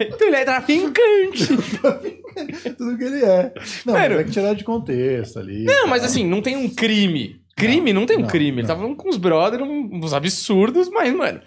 [0.02, 1.48] então ele é traficante.
[2.78, 3.54] Tudo que ele é.
[3.86, 4.10] Não, Mano.
[4.16, 5.64] mas é que tirar de contexto ali.
[5.64, 7.42] Não, mas assim, não tem um crime.
[7.56, 8.58] Crime não, tem um não, crime.
[8.58, 8.68] Ele não.
[8.68, 11.42] tava falando com os brothers, uns absurdos, mas, mano,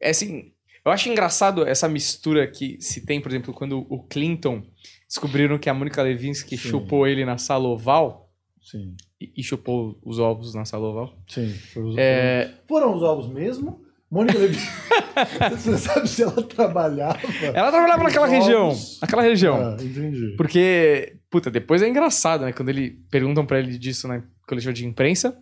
[0.00, 0.52] é assim.
[0.84, 4.62] Eu acho engraçado essa mistura que se tem, por exemplo, quando o Clinton
[5.08, 6.68] descobriram que a Mônica Levinsky Sim.
[6.68, 11.18] chupou ele na sala oval Sim, e, e chupou os ovos na sala oval.
[11.26, 11.48] sim.
[11.72, 13.83] Foram os, É, foram os ovos mesmo?
[14.14, 14.56] Mônica Levi.
[15.50, 17.18] Você sabe se ela trabalhava?
[17.52, 18.38] ela trabalhava naquela ovos.
[18.38, 18.72] região.
[19.02, 19.56] Naquela região.
[19.56, 20.36] Ah, entendi.
[20.36, 22.52] Porque, puta, depois é engraçado, né?
[22.52, 25.36] Quando ele perguntam pra ele disso na coletiva de imprensa,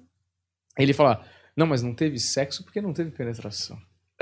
[0.78, 1.22] ele fala:
[1.54, 3.76] Não, mas não teve sexo porque não teve penetração.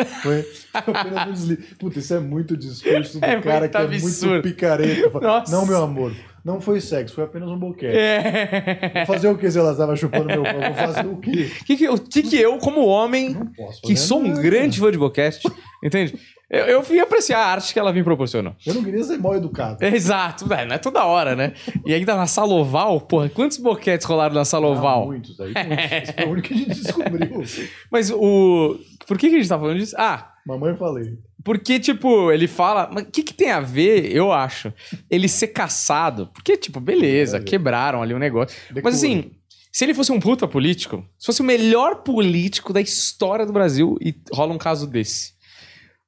[0.05, 1.63] Foi apenas um deslize.
[1.79, 4.31] Puta, isso é muito discurso do É cara que é absurdo.
[4.31, 5.21] muito picareta.
[5.21, 5.53] Nossa.
[5.55, 6.13] Não, meu amor,
[6.45, 7.97] não foi sexo, foi apenas um boquete.
[7.97, 9.05] É.
[9.07, 10.53] Vou fazer o que se ela estava chupando meu pau?
[10.55, 11.51] Vou fazer o quê?
[11.67, 13.37] que, que, o que, que eu, como homem,
[13.85, 14.41] que sou um nada.
[14.43, 15.49] grande fã de boquete,
[15.83, 16.19] entende?
[16.53, 18.57] Eu, eu vim apreciar a arte que ela me proporcionou.
[18.67, 19.85] Eu não queria ser mal educado.
[19.85, 21.53] Exato, é, não é toda hora, né?
[21.87, 25.07] E ainda na sala oval, porra, quantos boquetes rolaram na sala Ah, oval?
[25.07, 25.53] muitos aí.
[25.55, 25.93] muitos.
[25.93, 27.43] Esse foi o único que a gente descobriu.
[27.89, 28.77] Mas o.
[29.11, 29.97] Por que, que a gente tá falando disso?
[29.99, 31.19] Ah, Mamãe falei.
[31.45, 32.89] Porque, tipo, ele fala.
[32.93, 34.73] Mas o que, que tem a ver, eu acho,
[35.11, 36.29] ele ser caçado?
[36.33, 37.41] Porque, tipo, beleza, É.
[37.41, 38.57] quebraram ali o negócio.
[38.69, 38.83] Decora.
[38.85, 39.33] Mas assim,
[39.73, 43.99] se ele fosse um puta político, se fosse o melhor político da história do Brasil
[44.01, 45.33] e rola um caso desse.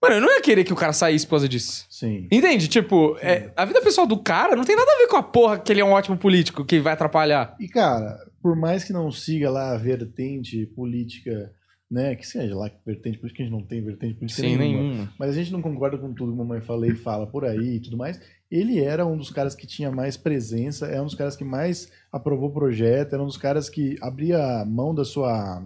[0.01, 1.87] Mano, eu não ia querer que o cara saísse por causa disso.
[1.91, 2.29] Sim.
[2.31, 2.69] Entende?
[2.69, 5.59] Tipo, é, a vida pessoal do cara não tem nada a ver com a porra
[5.59, 7.57] que ele é um ótimo político que vai atrapalhar.
[7.59, 11.53] E, cara, por mais que não siga lá a vertente política,
[11.92, 12.16] né?
[12.16, 14.83] Que seja lá vertente política, a gente não tem vertente política Sem nenhuma.
[14.83, 15.12] nenhuma.
[15.18, 17.81] Mas a gente não concorda com tudo que mamãe fala e fala por aí e
[17.81, 18.18] tudo mais.
[18.50, 21.92] Ele era um dos caras que tinha mais presença, é um dos caras que mais
[22.11, 25.62] aprovou o projeto, era um dos caras que abria mão da sua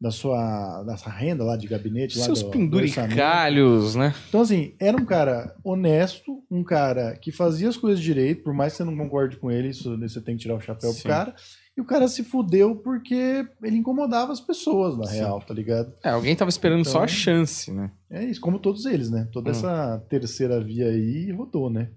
[0.00, 2.18] da sua, da sua renda lá de gabinete.
[2.18, 4.14] Seus do penduricalhos, né?
[4.28, 8.72] Então, assim, era um cara honesto, um cara que fazia as coisas direito, por mais
[8.72, 11.02] que você não concorde com ele, isso você tem que tirar o chapéu Sim.
[11.02, 11.34] pro cara.
[11.76, 15.18] E o cara se fudeu porque ele incomodava as pessoas, na Sim.
[15.18, 15.92] real, tá ligado?
[16.02, 17.90] É, alguém tava esperando só a Então- chance, né?
[18.10, 19.28] É isso, como todos eles, né?
[19.32, 19.52] Toda Hum.
[19.52, 21.88] essa terceira via aí rodou, né?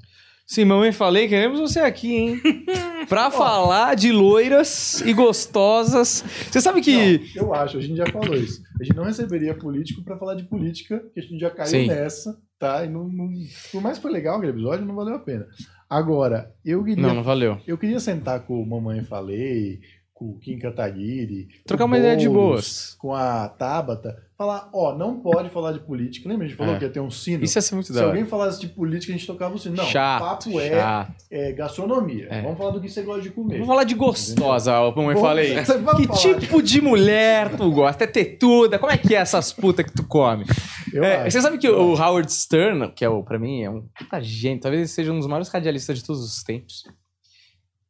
[0.45, 2.41] Sim, mamãe, falei, queremos você aqui, hein?
[3.07, 6.23] pra falar de loiras e gostosas.
[6.51, 7.19] Você sabe que.
[7.35, 8.61] Não, eu acho, a gente já falou isso.
[8.79, 11.87] A gente não receberia político pra falar de política, que a gente já caiu Sim.
[11.87, 12.83] nessa, tá?
[12.85, 13.31] E não, não-
[13.71, 15.47] por mais que foi legal aquele episódio, não valeu a pena.
[15.89, 17.59] Agora, eu queria Não, não valeu.
[17.67, 19.79] Eu queria sentar com o Mamãe Falei,
[20.13, 21.47] com o Kim Kataguiri.
[21.65, 22.95] Trocar uma ideia de boas.
[22.99, 24.15] Com a Tabata.
[24.37, 26.27] Falar, ó, não pode falar de política.
[26.27, 26.45] Lembra?
[26.45, 26.77] A gente falou É.
[26.77, 27.43] que ia ter um sino.
[27.43, 29.75] Isso ia ser muito Se da alguém falasse de política, a gente tocava o sino.
[29.75, 32.27] Não, chato, o papo é, é gastronomia.
[32.29, 32.41] É.
[32.41, 33.53] Vamos falar do que você gosta de comer.
[33.55, 35.55] Vamos falar de gostosa, como eu falei.
[35.97, 38.03] Que tipo de mulher tu gosta?
[38.03, 38.77] É tetuda?
[38.79, 40.45] Como é que é essas putas que tu come?
[40.93, 44.21] É, você sabe que o Howard Stern, que é o, pra mim, é um puta
[44.21, 46.83] gênio, talvez ele seja um dos maiores radialistas de todos os tempos.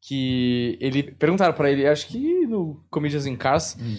[0.08, 1.04] Que ele.
[1.04, 3.98] Perguntaram pra ele, acho que no Comedians in Cars, Hum.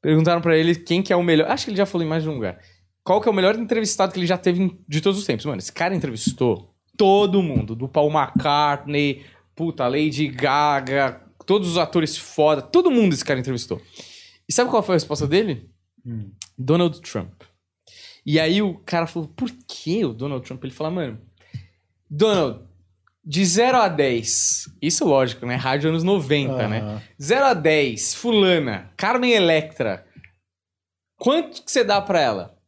[0.00, 1.50] perguntaram pra ele quem que é o melhor.
[1.50, 2.58] Acho que ele já falou em mais de um lugar.
[3.04, 5.44] Qual que é o melhor entrevistado que ele já teve de todos os tempos?
[5.44, 9.24] Mano, esse cara entrevistou todo mundo, do Paul McCartney,
[9.56, 13.80] puta, Lady Gaga, todos os atores foda, todo mundo esse cara entrevistou.
[14.48, 15.68] E sabe qual foi a resposta dele?
[16.06, 16.30] Hum.
[16.56, 17.32] Donald Trump.
[18.24, 20.62] E aí o cara falou, por que o Donald Trump?
[20.62, 21.18] Ele falou, mano,
[22.08, 22.60] Donald,
[23.24, 25.54] de 0 a 10, isso lógico, né?
[25.54, 26.80] Rádio anos 90, né?
[26.80, 27.02] Aham.
[27.20, 30.04] 0 a 10, fulana, Carmen Electra,
[31.16, 32.58] quanto que você dá pra ela?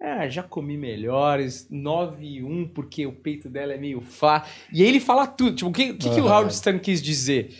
[0.00, 4.46] Ah, já comi melhores, 9 e 1, porque o peito dela é meio fá.
[4.72, 5.56] E aí ele fala tudo.
[5.56, 6.26] Tipo, o que, o que, que o.
[6.26, 7.56] Howard Stern quis dizer?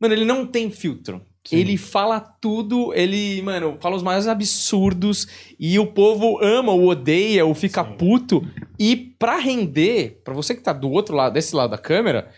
[0.00, 1.24] Mano, ele não tem filtro.
[1.44, 1.56] Sim.
[1.56, 5.26] Ele fala tudo, ele, mano, fala os maiores absurdos
[5.58, 7.92] e o povo ama ou odeia ou fica Sim.
[7.96, 8.46] puto.
[8.78, 12.30] E pra render, pra você que tá do outro lado, desse lado da câmera,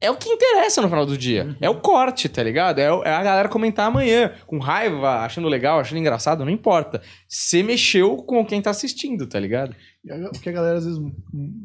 [0.00, 1.44] é o que interessa no final do dia.
[1.46, 1.56] Uhum.
[1.60, 2.78] É o corte, tá ligado?
[2.78, 7.02] É, é a galera comentar amanhã, com raiva, achando legal, achando engraçado, não importa.
[7.28, 9.74] Você mexeu com quem tá assistindo, tá ligado?
[10.34, 11.14] O que a galera, às vezes, mu-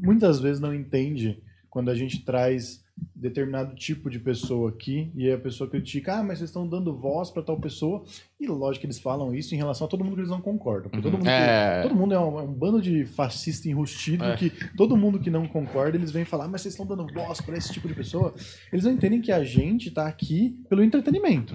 [0.04, 1.38] muitas vezes não entende
[1.70, 2.80] quando a gente traz
[3.16, 7.30] determinado tipo de pessoa aqui e a pessoa critica, ah, mas vocês estão dando voz
[7.30, 8.04] para tal pessoa.
[8.40, 10.90] E lógico que eles falam isso em relação a todo mundo que eles não concordam.
[10.90, 11.82] Porque todo, mundo que- É.
[11.84, 14.36] todo mundo é um, é um bando de fascista enrustido É.
[14.36, 17.40] que todo mundo que não concorda, eles vêm falar, "Ah, mas vocês estão dando voz
[17.42, 18.34] para esse tipo de pessoa.
[18.74, 21.54] Eles não entendem que a gente tá aqui pelo entretenimento.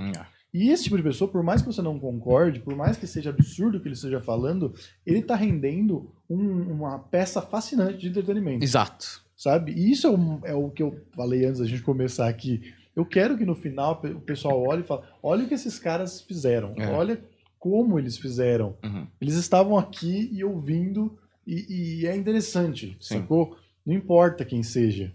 [0.55, 3.29] E esse tipo de pessoa, por mais que você não concorde, por mais que seja
[3.31, 4.73] absurdo o que ele esteja falando,
[5.05, 9.23] ele tá rendendo um- uma peça fascinante de entretenimento, Exato.
[9.47, 9.71] Sabe?
[9.73, 12.75] E isso é o, é o que eu falei antes da gente começar aqui.
[12.97, 16.21] Eu quero que no final o pessoal olhe e fale, olha o que esses caras
[16.21, 16.89] fizeram, É.
[16.89, 17.23] olha
[17.57, 18.77] como eles fizeram.
[18.83, 19.07] Uhum.
[19.21, 23.21] Eles estavam aqui e ouvindo, e, e é interessante, Sim.
[23.21, 23.57] sacou?
[23.85, 25.15] Não importa quem seja.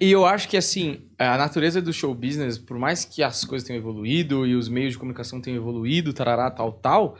[0.00, 3.66] E eu acho que, assim, a natureza do show business, por mais que as coisas
[3.68, 7.18] tenham evoluído e os meios de comunicação tenham evoluído, tarará, tal, tal,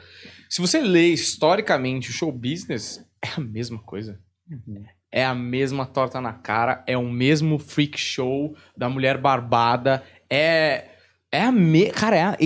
[0.48, 4.18] se você lê historicamente o show business, é a mesma coisa.
[5.16, 10.86] É a mesma torta na cara, é o mesmo freak show da mulher barbada, é.
[11.30, 11.86] É a me...
[11.90, 12.36] Cara, é a-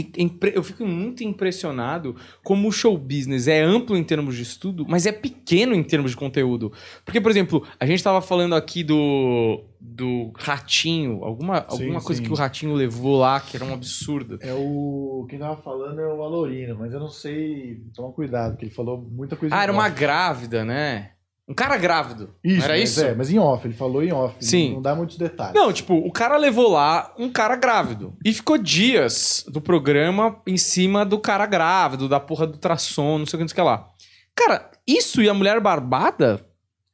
[0.55, 5.05] eu fico muito impressionado como o show business é amplo em termos de estudo, mas
[5.05, 6.73] é pequeno em termos de conteúdo.
[7.05, 12.21] Porque, por exemplo, a gente tava falando aqui do, do Ratinho, alguma, Sim, alguma coisa
[12.23, 12.27] sim.
[12.27, 14.39] que o Ratinho levou lá, que era um absurdo.
[14.41, 15.27] É o.
[15.29, 17.83] Quem tava falando é o Alorino, mas eu não sei.
[17.95, 21.11] Toma cuidado, que ele falou muita coisa Ah, era uma grávida, né?
[21.49, 22.35] Um cara grávido.
[22.45, 23.01] Isso, era mas isso?
[23.03, 24.37] É, mas em off, ele falou em off.
[24.39, 24.75] Sim.
[24.75, 25.55] Não dá muitos detalhes.
[25.55, 28.15] Não, tipo, o cara levou lá um cara grávido.
[28.23, 33.25] E ficou dias do programa em cima do cara grávido, da porra do ultrassom, não
[33.27, 33.89] sei o que, não sei o que lá.
[34.37, 36.39] Cara, isso e a mulher barbada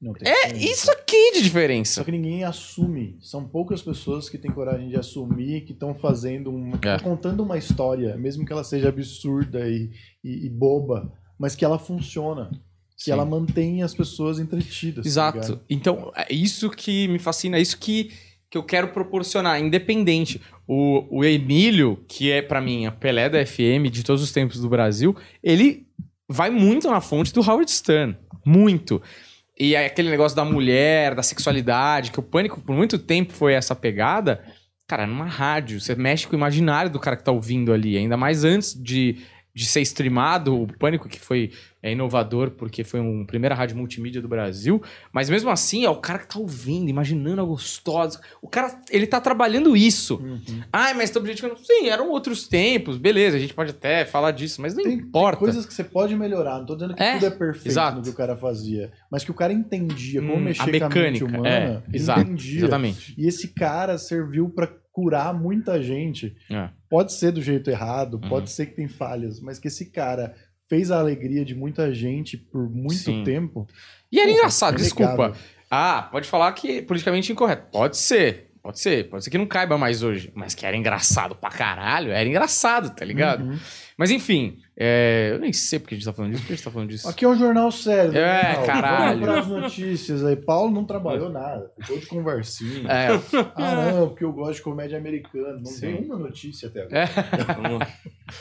[0.00, 0.56] Não tem é como.
[0.60, 2.04] isso aqui de Só diferença.
[2.04, 3.18] que ninguém assume.
[3.20, 6.78] São poucas pessoas que têm coragem de assumir que estão fazendo uma.
[6.84, 6.98] É.
[7.00, 9.90] contando uma história, mesmo que ela seja absurda e,
[10.22, 12.50] e- e boba, mas que ela funciona.
[12.96, 13.12] Que Sim.
[13.12, 15.04] ela mantém as pessoas entretidas.
[15.04, 15.38] tá Exato.
[15.38, 15.60] ligado?
[15.68, 18.12] então, é isso que me fascina, é isso que,
[18.50, 20.40] que eu quero proporcionar, independente.
[20.66, 24.60] O, o Emílio, que é pra mim a Pelé da FM de todos os tempos
[24.60, 25.86] do Brasil, ele
[26.28, 28.16] vai muito na fonte do Howard Stern.
[28.44, 29.02] Muito.
[29.58, 33.54] E aí, aquele negócio da mulher, da sexualidade, que o pânico por muito tempo foi
[33.54, 34.44] essa pegada.
[34.86, 38.16] Cara, numa rádio, você mexe com o imaginário do cara que tá ouvindo ali, ainda
[38.16, 39.18] mais antes de,
[39.54, 44.20] de ser streamado, o pânico que foi é, inovador, porque foi uma primeira rádio multimídia
[44.20, 44.82] do Brasil.
[45.12, 48.20] Mas mesmo assim, é o cara que tá ouvindo, imaginando a gostosa.
[48.42, 50.16] O cara, ele tá trabalhando isso.
[50.16, 50.40] Uhum.
[50.72, 51.56] Ai, mas teu objetivo não.
[51.56, 55.36] Sim, eram outros tempos, beleza, a gente pode até falar disso, mas não Tem, importa.
[55.36, 56.58] tem coisas que você pode melhorar.
[56.58, 57.96] Não tô dizendo que É, tudo é perfeito exato.
[57.98, 58.90] no que o cara fazia.
[59.10, 61.24] Mas que o cara entendia como Hum, mexer a mecânica.
[61.24, 61.48] humana.
[61.48, 62.58] é, exato, entendia.
[62.58, 63.14] exatamente.
[63.16, 66.36] E esse cara serviu pra curar muita gente.
[66.48, 66.70] É.
[66.88, 68.28] Pode ser do jeito errado, Uhum.
[68.28, 70.32] pode ser que tem falhas, mas que esse cara
[70.68, 73.24] fez a alegria de muita gente por muito Sim.
[73.24, 73.66] tempo.
[74.10, 75.34] E era engraçado, é desculpa.
[75.68, 77.66] Ah, pode falar que é politicamente incorreto.
[77.72, 78.52] Pode ser.
[78.62, 80.30] Pode ser, pode ser que não caiba mais hoje.
[80.34, 83.44] Mas que era engraçado pra caralho, era engraçado, tá ligado?
[83.44, 83.58] Uhum.
[83.96, 86.64] Mas enfim, é, eu nem sei porque a gente tá falando disso, porque a gente
[86.64, 87.08] tá falando disso.
[87.08, 88.12] Aqui é um jornal sério.
[88.12, 88.66] né, É, Paulo?
[88.66, 89.20] caralho.
[89.20, 90.34] Vamos as notícias aí.
[90.36, 91.70] Paulo não trabalhou nada.
[91.80, 92.88] Ficou de conversinha.
[92.90, 93.08] É,
[93.54, 95.58] Ah, não, porque eu gosto de comédia americana.
[95.58, 95.80] Não Sim.
[95.80, 97.86] tem uma notícia até agora.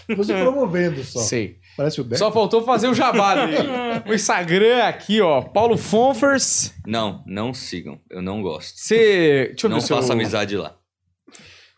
[0.09, 1.19] é, Você promovendo só.
[1.19, 1.57] sei.
[1.77, 2.17] Parece o Beck.
[2.17, 3.67] Só faltou fazer o jabá dele.
[4.07, 6.73] O Instagram aqui, ó, Paulo Fonfers.
[6.85, 7.99] Não, não sigam.
[8.09, 8.77] Eu não gosto.
[8.79, 9.47] Você.
[9.49, 10.75] Deixa eu ver Não se eu- faça amizade lá.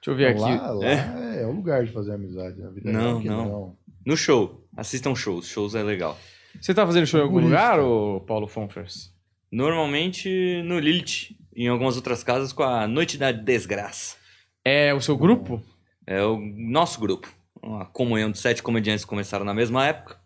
[0.05, 0.39] Deixa eu ver aqui.
[0.39, 1.45] Lá, lá é.
[1.47, 2.91] o lugar de fazer amizade na vida.
[2.91, 3.77] Não, real que não.
[4.05, 4.63] No show.
[4.77, 5.47] Assistam shows.
[5.47, 6.15] Shows é legal.
[6.61, 9.11] Você tá fazendo show em algum lugar, ô Paulo Fonfers?
[9.51, 11.35] Normalmente no Lilith.
[11.55, 14.17] Em algumas outras casas com a Noite da Desgraça.
[14.63, 15.61] É o seu grupo?
[16.05, 17.33] É o nosso grupo.
[17.63, 20.17] Uma comunhão de sete comediantes que começaram na mesma época.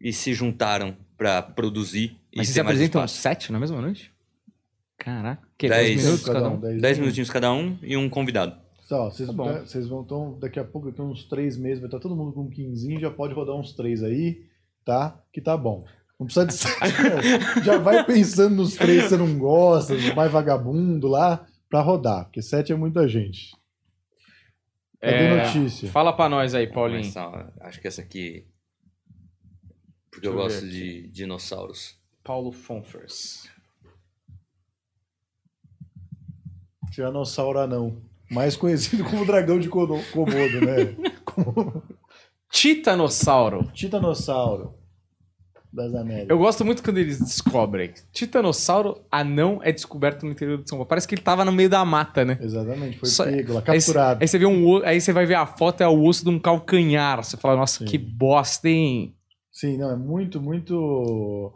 [0.00, 3.20] E se juntaram pra produzir e Mas vocês ter mais apresentam espaço.
[3.20, 4.10] sete na mesma noite?
[4.96, 5.42] Caraca.
[5.58, 5.86] Que, Dez.
[5.88, 6.60] dez minutos cada um?
[6.60, 8.65] Dez, Dez minutinhos cada um e um convidado.
[8.86, 11.88] Só, vocês, Tá vocês vão então, daqui a pouco, daqui a uns três meses, vai
[11.88, 14.46] estar todo mundo com um quinzinho, já pode rodar uns três aí,
[14.84, 15.20] tá?
[15.32, 15.84] Que tá bom.
[16.20, 17.20] Não precisa de sete, não.
[17.64, 22.24] Já vai pensando nos três que você não gosta, no mais vagabundo lá, pra rodar,
[22.26, 23.54] porque sete é muita gente.
[25.00, 25.90] Cadê É, notícia?
[25.90, 27.12] Fala pra nós aí, Paulinho.
[27.60, 28.46] Acho que essa aqui.
[30.10, 30.70] Porque Deixa eu eu gosto aqui.
[30.70, 31.98] de dinossauros.
[32.24, 33.46] Paulo Fonfers.
[36.92, 38.00] Tiranossauro anão.
[38.30, 40.96] Mais conhecido como dragão de Komodo, né?
[41.24, 41.82] Como
[42.50, 43.70] Titanossauro.
[43.74, 44.74] Titanossauro
[45.72, 46.30] das Américas.
[46.30, 47.92] Eu gosto muito quando eles descobrem.
[48.12, 50.88] Titanossauro anão é descoberto no interior de São Paulo.
[50.88, 52.38] Parece que ele tava no meio da mata, né?
[52.40, 54.22] Exatamente, foi Só- pego lá, Aí, capturado.
[54.22, 56.38] aí você vê um aí você vai ver a foto, é o osso de um
[56.38, 57.22] calcanhar.
[57.22, 57.84] Você fala, nossa, Sim.
[57.84, 59.14] que bosta, hein?
[59.52, 61.52] Sim, não, é muito, muito.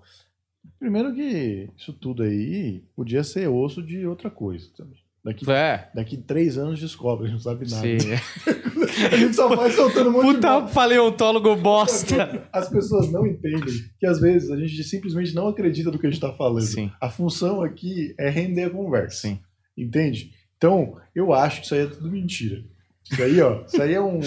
[0.78, 4.98] Primeiro que isso tudo aí podia ser osso de outra coisa também.
[5.22, 5.88] Daqui, É.
[5.94, 7.82] daqui três anos descobre, a gente não sabe nada.
[8.00, 8.08] Sim.
[9.12, 12.48] A gente só vai soltando um monte de Puta paleontólogo bosta.
[12.52, 13.62] As pessoas não entendem
[13.98, 16.62] que às vezes a gente simplesmente não acredita do que a gente tá falando.
[16.64, 16.90] Sim.
[17.00, 19.28] A função aqui é render a conversa.
[19.28, 19.38] Sim.
[19.76, 20.32] Entende?
[20.56, 22.62] Então, eu acho que isso aí é tudo mentira.
[23.10, 24.20] Isso aí, ó, isso aí é um,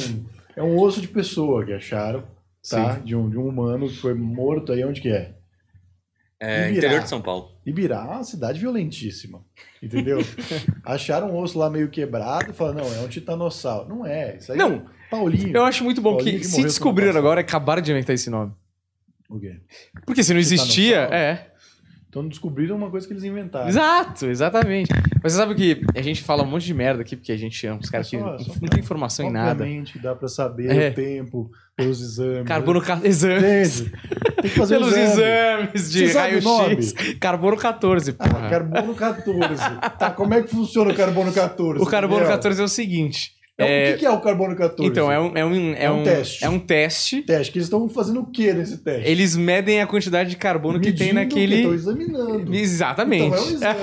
[0.55, 2.23] é um osso de pessoa que acharam,
[2.69, 2.93] tá?
[2.99, 5.35] De um, de um humano que foi morto aí, onde que é?
[6.43, 6.77] É, Ibirá.
[6.77, 7.51] interior de São Paulo.
[7.65, 9.41] Ibirá é uma cidade violentíssima,
[9.81, 10.19] entendeu?
[10.83, 13.87] Acharam um osso lá meio quebrado e falaram, não, é um titanossauro.
[13.87, 14.73] Não é, isso aí Não.
[14.73, 15.55] é Paulinho.
[15.55, 18.51] Eu acho muito bom Paulinho que se descobriram agora, acabaram de inventar esse nome.
[19.29, 19.61] O quê?
[20.05, 21.52] Porque se não existia, é.
[22.13, 23.67] Então descobriram uma coisa que eles inventaram.
[23.67, 24.91] Exato, exatamente.
[25.23, 27.65] Mas você sabe que a gente fala um monte de merda aqui, porque a gente
[27.65, 29.63] é uns caras que só- só- não tem informação em nada.
[29.63, 30.89] Obviamente dá pra saber É.
[30.89, 32.43] o tempo pelos exames.
[32.47, 33.79] Carbono ca- exames.
[33.81, 33.91] Entende?
[34.43, 35.23] Tem que fazer Pelos exame.
[35.73, 36.93] exames de raio-x.
[37.19, 38.49] Carbono 14, Ah, porra.
[38.49, 39.63] carbono 14.
[39.97, 41.81] Tá, como é que funciona o carbono 14?
[41.81, 42.37] O carbono Gabriel?
[42.37, 43.31] 14 é o seguinte.
[43.55, 44.83] É, é- O que que é o carbono 14?
[44.89, 46.43] Então, é um, é um, é É um um teste.
[46.45, 47.21] É um teste.
[47.21, 49.07] Teste, que eles estão fazendo o que nesse teste?
[49.07, 51.43] Eles medem a quantidade de carbono que tem Medindo quê?
[51.43, 51.75] Estão naquele.
[51.75, 52.55] examinando.
[52.55, 53.25] Exatamente.
[53.27, 53.79] Então é um exame.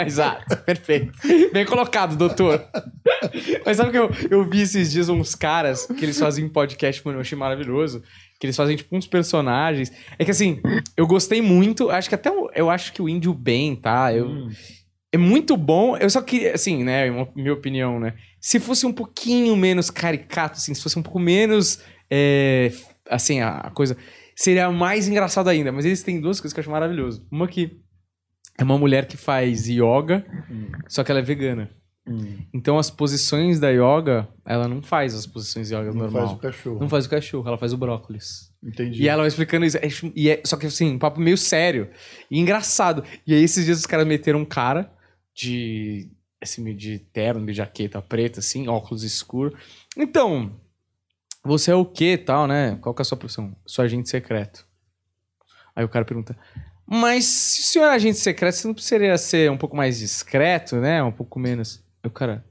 [0.06, 1.12] Exato, perfeito.
[1.52, 2.64] Bem colocado, doutor.
[3.66, 7.18] Mas sabe que eu, eu vi esses dias uns caras que eles fazem podcast, mano,
[7.18, 8.02] eu achei maravilhoso.
[8.40, 9.92] Que eles fazem, tipo, uns personagens.
[10.18, 10.60] É que assim,
[10.96, 11.90] eu gostei muito.
[11.90, 14.12] Acho que até o- eu acho que o índio bem, tá?
[14.12, 14.50] Eu, Hum,
[15.14, 15.96] É muito bom.
[15.96, 17.10] Eu só queria, assim, né?
[17.10, 18.14] uma- Minha opinião, né?
[18.40, 21.80] Se fosse um pouquinho menos caricato, assim, se fosse um pouco menos.
[22.10, 22.70] é,
[23.08, 23.96] assim, a, a coisa.
[24.36, 25.70] Seria mais engraçado ainda.
[25.72, 27.26] Mas eles têm duas coisas que eu acho maravilhoso.
[27.30, 27.80] Uma que
[28.58, 31.70] é uma mulher que faz yoga, hum, só que ela é vegana.
[32.06, 32.38] hum.
[32.52, 36.22] Então as posições da yoga, ela não faz as posições de yoga Não normal.
[36.26, 36.80] faz o cachorro.
[36.80, 38.52] Não faz o cachorro, ela faz o brócolis.
[38.62, 39.02] Entendi.
[39.02, 39.76] E ela vai explicando isso.
[39.78, 41.88] é E é, só que assim, um papo meio sério
[42.30, 43.02] e engraçado.
[43.26, 44.92] E aí esses dias os caras meteram um cara
[45.34, 46.10] de.
[46.40, 49.58] Assim, meio de terno, de jaqueta preta, assim, óculos escuros.
[49.96, 50.54] Então,
[51.42, 52.78] você é o quê tal, né?
[52.80, 53.54] Qual que é a sua profissão?
[53.66, 54.66] Sou agente secreto.
[55.74, 56.36] Aí o cara pergunta.
[56.86, 60.76] Mas se o senhor é agente secreto, você não precisaria ser um pouco mais discreto,
[60.76, 61.02] né?
[61.02, 61.82] Um pouco menos.
[62.02, 62.44] Aí o cara.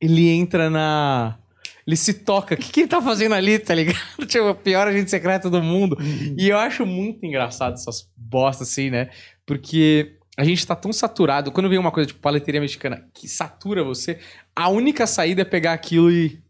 [0.00, 1.38] Ele entra na.
[1.86, 2.54] Ele se toca.
[2.54, 3.98] O que, que ele tá fazendo ali, tá ligado?
[4.26, 5.96] tipo, o pior agente secreto do mundo.
[6.36, 9.10] E eu acho muito engraçado essas bostas assim, né?
[9.46, 11.52] Porque a gente tá tão saturado.
[11.52, 14.18] Quando vem uma coisa tipo paleteria mexicana que satura você,
[14.54, 16.42] a única saída é pegar aquilo e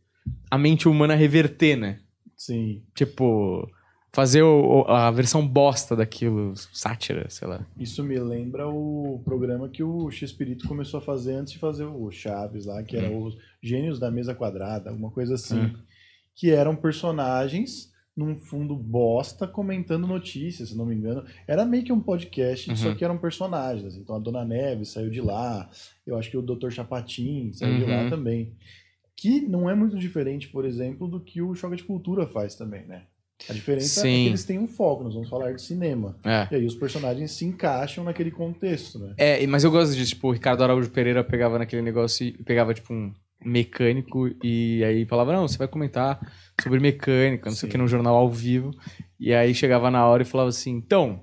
[0.50, 2.00] a mente humana reverter, né?
[2.36, 2.82] Sim.
[2.94, 3.68] Tipo,
[4.12, 7.66] fazer o- a versão bosta daquilo, sátira, sei lá.
[7.78, 12.10] Isso me lembra o programa que o X-Pirito começou a fazer antes de fazer o
[12.10, 15.58] Chaves lá, que era os Gênios da Mesa Quadrada, alguma coisa assim.
[15.60, 15.74] Hum.
[16.34, 21.24] Que eram personagens num fundo bosta comentando notícias, se não me engano.
[21.48, 22.76] Era meio que um podcast, Uhum.
[22.76, 23.96] só que eram personagens.
[23.96, 25.68] Então a Dona Neve saiu de lá,
[26.06, 26.70] eu acho que o Dr.
[26.70, 28.10] Chapatin saiu de lá Uhum.
[28.10, 28.52] também.
[29.16, 32.84] Que não é muito diferente, por exemplo, do que o Choque de Cultura faz também,
[32.86, 33.02] né?
[33.48, 34.22] A diferença é Sim.
[34.22, 36.16] que eles têm um foco, nós vamos falar de cinema.
[36.24, 36.46] É.
[36.52, 39.14] E aí os personagens se encaixam naquele contexto, né?
[39.16, 42.72] É, mas eu gosto de, tipo, o Ricardo Araújo Pereira pegava naquele negócio e pegava,
[42.72, 43.12] tipo, um
[43.44, 46.20] mecânico e aí falava, não, você vai comentar
[46.60, 48.70] sobre mecânica, não sei o que, num jornal ao vivo.
[49.18, 51.22] E aí chegava na hora e falava assim, então,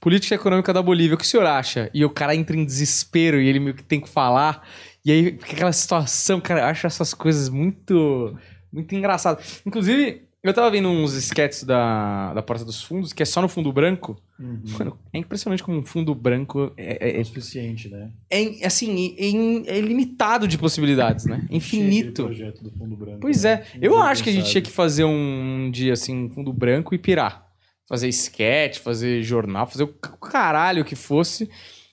[0.00, 1.90] política econômica da Bolívia, o que o senhor acha?
[1.94, 4.66] E o cara entra em desespero e ele meio que tem que falar.
[5.04, 8.36] E aí fica aquela situação, cara, eu acho essas coisas muito,
[8.72, 9.62] muito engraçadas.
[9.64, 13.48] Inclusive, eu tava vendo uns sketches da, da Porta dos Fundos, que é só no
[13.48, 14.20] fundo branco.
[14.38, 14.60] Uhum.
[14.78, 18.10] Mano, é impressionante como um fundo branco é, é- É o suficiente, né?
[18.30, 21.46] é, assim, é, é ilimitado de possibilidades, né?
[21.50, 22.24] Infinito.
[22.24, 23.20] projeto do fundo branco.
[23.20, 23.64] Pois né?
[23.74, 23.78] é.
[23.80, 26.98] Eu acho que a gente tinha que fazer um dia, assim, um fundo branco e
[26.98, 27.48] pirar.
[27.88, 31.48] Fazer sketch, fazer jornal, fazer o caralho que fosse.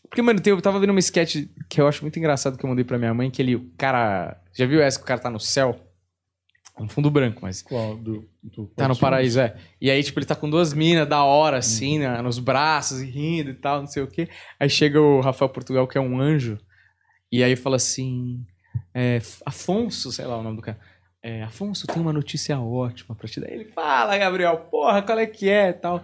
[0.09, 2.83] Porque, mano, eu tava vendo uma sketch que eu acho muito engraçado que eu mandei
[2.83, 4.37] pra minha mãe, que ele, o cara...
[4.53, 5.79] Já viu essa que o cara tá no céu?
[6.79, 7.61] Um fundo branco, mas...
[7.61, 7.95] Qual?
[7.97, 9.55] Do, do Tá no paraíso, é.
[9.79, 12.11] E aí, tipo, ele tá com duas minas da hora, assim, Uhum.
[12.11, 14.27] né, nos braços e rindo e tal, não sei o quê.
[14.59, 16.57] Aí chega o Rafael Portugal, que é um anjo,
[17.31, 18.43] e aí fala assim:
[18.93, 20.79] é, Afonso, sei lá o nome do cara.
[21.21, 23.51] É, Afonso, tem uma notícia ótima pra te dar.
[23.51, 26.01] Ele fala, Gabriel, porra, qual é que é e tal.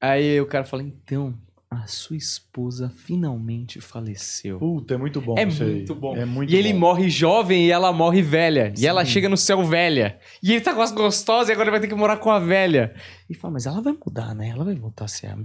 [0.00, 1.34] Aí o cara fala: então,
[1.70, 4.58] a sua esposa finalmente faleceu.
[4.58, 5.74] Puta, é muito bom É isso aí.
[5.76, 6.16] muito bom.
[6.16, 6.78] É muito E ele bom.
[6.78, 8.72] morre jovem e ela morre velha.
[8.78, 9.10] E ela Sim.
[9.10, 10.18] chega no céu velha.
[10.42, 12.38] E ele tá com as gostosas e agora ele vai ter que morar com a
[12.38, 12.94] velha.
[13.28, 14.48] E fala, mas ela vai mudar, né?
[14.48, 15.36] Ela vai voltar a ser a...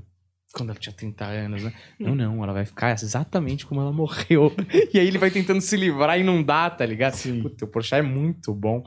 [0.53, 1.73] quando ela tinha 30 anos, né?
[1.99, 4.53] Não, não, ela vai ficar exatamente como ela morreu.
[4.93, 7.13] e aí ele vai tentando se livrar e não dá, tá ligado?
[7.15, 7.41] Sim.
[7.41, 8.83] Puta, o Porchat é muito bom.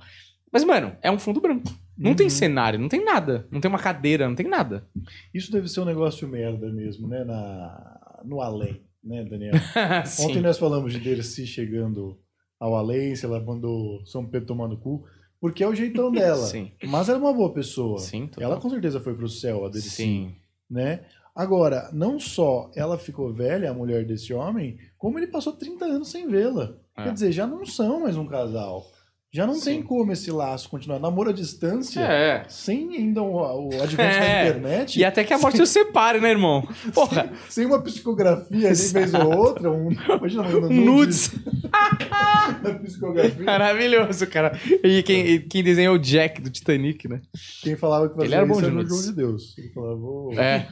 [0.52, 1.68] Mas, mano, é um fundo branco.
[1.96, 2.30] Não tem Uhum.
[2.30, 3.46] cenário, não tem nada.
[3.50, 4.86] Não tem uma cadeira, não tem nada.
[5.32, 7.24] Isso deve ser um negócio merda mesmo, né?
[7.24, 8.00] Na...
[8.24, 9.52] No além, né, Daniel?
[10.20, 12.18] Ontem nós falamos de Dercy chegando
[12.58, 15.04] ao além, se ela mandou São Pedro tomar no cu,
[15.40, 16.46] porque é o jeitão dela.
[16.46, 16.72] Sim.
[16.84, 17.98] Mas ela é uma boa pessoa.
[17.98, 18.30] Sim.
[18.38, 20.34] Ela com certeza foi pro céu, a Dercy, Sim.
[20.70, 21.00] né?
[21.36, 26.08] Agora, não só ela ficou velha, a mulher desse homem, como ele passou 30 anos
[26.10, 26.76] sem vê-la.
[26.96, 27.02] É.
[27.04, 28.86] Quer dizer, já não são mais um casal.
[29.34, 29.82] Já não tem Sim.
[29.82, 31.00] como esse laço continuar.
[31.00, 32.44] Namoro à distância, É.
[32.48, 34.20] sem ainda o, o advento É.
[34.44, 36.64] da internet, E até que a morte os separe, né, irmão?
[36.94, 41.32] Porra, sem uma psicografia ali, vez ou outra, um, imagina um nudes.
[42.84, 43.44] psicografia.
[43.44, 44.56] Maravilhoso, cara.
[44.84, 47.20] E quem, e quem desenhou o Jack do Titanic, né?
[47.62, 48.88] Quem falava que fazia Ele era bom isso de era o.
[48.88, 49.58] João de Deus.
[49.58, 50.66] Ele falava, "Ô, É.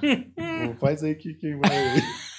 [0.78, 1.68] faz aí que quem vai...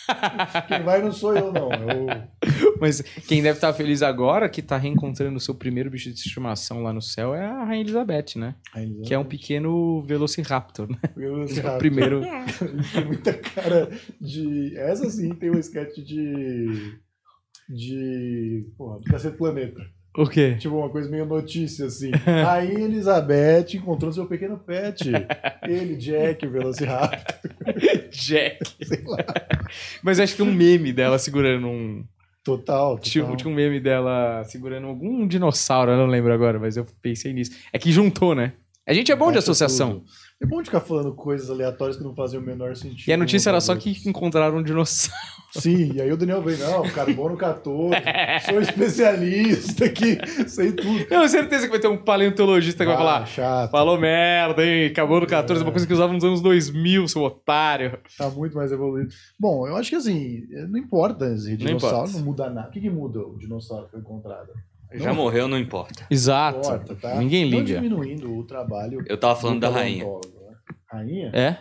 [0.68, 1.72] quem vai não sou eu, não.
[1.72, 2.80] É o...
[2.80, 6.82] Mas quem deve estar feliz agora, que tá reencontrando o seu primeiro bicho de estimação
[6.84, 8.56] lá no céu, é a Rainha Elizabeth, né?
[9.06, 10.98] Que é um pequeno Velociraptor, né?
[11.16, 12.22] Eu, É o primeiro.
[12.94, 13.90] tem muita cara
[14.20, 14.76] de.
[14.78, 16.98] Essa sim tem um sketch de.
[17.70, 18.66] De.
[18.78, 19.82] Porra, do Cacete Planeta.
[20.16, 20.56] O quê?
[20.60, 22.12] Tipo, uma coisa meio notícia, assim.
[22.48, 25.10] Aí Elizabeth encontrou seu pequeno pet.
[25.64, 27.36] Ele, Jack, o Velociraptor.
[28.12, 28.60] Jack.
[28.86, 29.26] Sei lá.
[30.04, 32.04] Mas acho que tem um meme dela segurando um.
[32.44, 32.98] Total.
[32.98, 33.00] total.
[33.00, 37.34] Tinha, tinha um meme dela segurando algum dinossauro, eu não lembro agora, mas eu pensei
[37.34, 37.52] nisso.
[37.72, 38.54] É que juntou, né?
[38.86, 40.00] A gente é bom de associação.
[40.00, 40.06] tudo.
[40.42, 43.08] É bom de ficar falando coisas aleatórias que não fazem o menor sentido.
[43.08, 45.43] E a notícia era só Não que encontraram um dinossauro.
[45.60, 47.94] Sim, e aí o Daniel veio, não, carbono 14,
[48.50, 51.06] sou especialista aqui, sei tudo.
[51.10, 53.26] Não, certeza que vai ter um paleontologista que vai Ah, falar.
[53.28, 54.88] chato, Falou merda, hein?
[54.88, 55.66] Acabou no 14, É.
[55.66, 58.00] uma coisa que usava nos anos 2000, seu otário.
[58.18, 59.14] tá muito mais evoluído.
[59.40, 62.18] Bom, eu acho que assim, não importa, esse dinossauro importa.
[62.18, 62.68] não muda nada.
[62.70, 64.50] O que, que muda o dinossauro que foi encontrado?
[64.96, 66.06] Já Não morreu, não importa.
[66.10, 66.60] Exato.
[66.60, 67.16] Importa, tá?
[67.16, 67.76] Ninguém Não liga.
[67.80, 70.06] diminuindo o trabalho Eu tava falando do da rainha.
[70.06, 70.12] né?
[70.92, 71.32] Rainha?
[71.34, 71.58] É?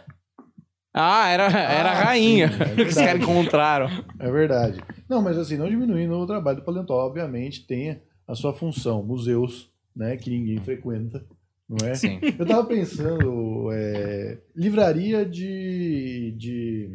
[0.95, 3.88] Ah, era, era a Ah, rainha sim, é que os caras encontraram.
[4.18, 4.80] É verdade.
[5.09, 9.03] Não, mas assim, não diminuindo o trabalho do paleontólogo, obviamente tem a sua função.
[9.03, 11.24] Museus, né, que ninguém frequenta,
[11.68, 11.95] não é?
[11.95, 12.18] Sim.
[12.38, 16.90] Eu tava pensando, é, livraria de, de,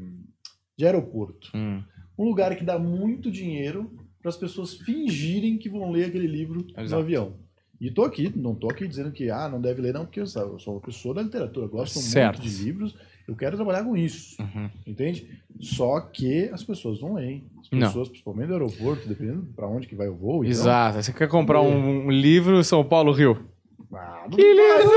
[0.78, 1.52] de aeroporto.
[1.56, 1.82] Hum,
[2.18, 3.92] Um lugar que dá muito dinheiro
[4.22, 7.02] para as pessoas fingirem que vão ler aquele livro no Exato.
[7.02, 7.34] avião.
[7.80, 10.26] E tô aqui, não tô aqui dizendo que ah, não deve ler, não, porque eu,
[10.28, 12.40] sabe, eu sou uma pessoa da literatura, gosto Certo.
[12.40, 12.96] muito de livros,
[13.28, 14.70] eu quero trabalhar com isso, uhum.
[14.86, 15.28] entende?
[15.60, 17.44] Só que as pessoas não leem.
[17.62, 17.88] As Não.
[17.88, 20.38] pessoas, principalmente no aeroporto, dependendo para onde que vai o voo.
[20.46, 21.02] então- Exato.
[21.04, 23.46] Você quer comprar um, um livro São Paulo Rio?
[23.94, 24.90] Ah, não Que livro!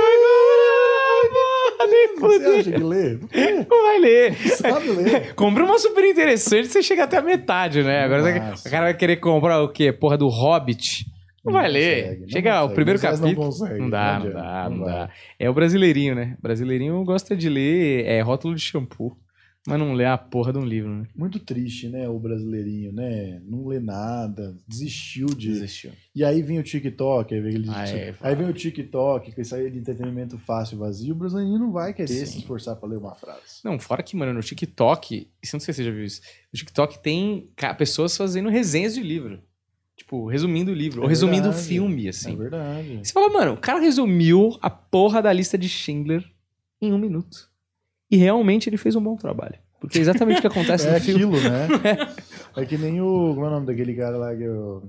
[2.21, 3.15] Você acha que lê?
[3.15, 3.29] Não
[3.71, 4.35] Não vai ler.
[4.57, 5.35] sabe ler.
[5.35, 8.05] Compra uma super interessante, você chega até a metade, né?
[8.05, 8.69] Agora Nossa.
[8.69, 9.93] o cara vai querer comprar o quê?
[9.93, 11.07] Porra do Hobbit.
[11.45, 12.03] Não vai ler.
[12.03, 12.75] consegue, não Chega consegue.
[12.75, 13.45] primeiro Moisés capítulo.
[13.45, 14.89] Não, consegue, Não dá, não, dá, não, vai.
[14.95, 15.11] dá.
[15.39, 16.37] É o brasileirinho, né?
[16.39, 19.17] O brasileirinho gosta de ler é, rótulo de shampoo,
[19.67, 21.07] mas não lê a porra de um livro, né?
[21.17, 22.09] Muito triste, né?
[22.09, 23.41] O brasileirinho, né?
[23.47, 25.49] Não lê nada, desistiu de.
[25.49, 25.93] Desistiu.
[26.15, 29.45] E aí vem o TikTok, aí vem, ele- Ah, é, aí vem o TikTok, que
[29.45, 32.27] sai de entretenimento fácil e vazio, o brasileirinho não vai querer Sim.
[32.27, 33.61] se esforçar pra ler uma frase.
[33.65, 36.21] Não, fora que, mano, no TikTok, isso eu não sei se você já viu isso,
[36.53, 39.41] no TikTok tem pessoas fazendo resenhas de livro.
[40.01, 42.35] Tipo, resumindo o livro, É ou resumindo o filme, É assim.
[42.35, 43.01] verdade.
[43.05, 46.25] Você fala, mano, o cara resumiu a porra da lista de Schindler
[46.81, 47.51] em um minuto.
[48.11, 49.57] E realmente ele fez um bom trabalho.
[49.79, 51.37] Porque é exatamente o que acontece É no filme.
[51.37, 51.69] aquilo, né?
[52.57, 53.35] É que nem o.
[53.35, 54.83] Como é o nome daquele cara lá que o.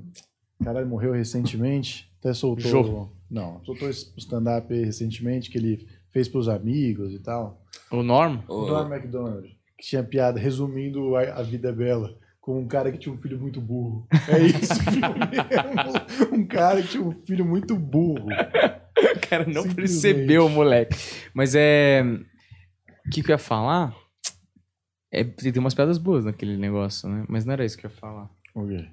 [0.63, 2.09] Caralho, morreu recentemente.
[2.21, 2.71] Até soltou.
[2.71, 3.09] Jô.
[3.29, 7.61] Não, soltou esse stand-up recentemente que ele fez pros amigos e tal.
[7.91, 8.39] O Norm?
[8.47, 9.45] O Norm MacDonald,
[9.77, 12.15] que tinha piada resumindo a, a vida é bela.
[12.41, 14.07] Com um cara que tinha um filho muito burro.
[14.27, 16.39] É isso, filme.
[16.39, 18.25] Um cara que tinha um filho muito burro.
[18.25, 20.95] O cara não percebeu, moleque.
[21.35, 22.03] Mas é.
[23.05, 23.95] O que, que eu ia falar?
[25.11, 27.25] É, tem umas piadas boas naquele negócio, né?
[27.29, 28.29] Mas não era isso que eu ia falar.
[28.55, 28.87] O quê?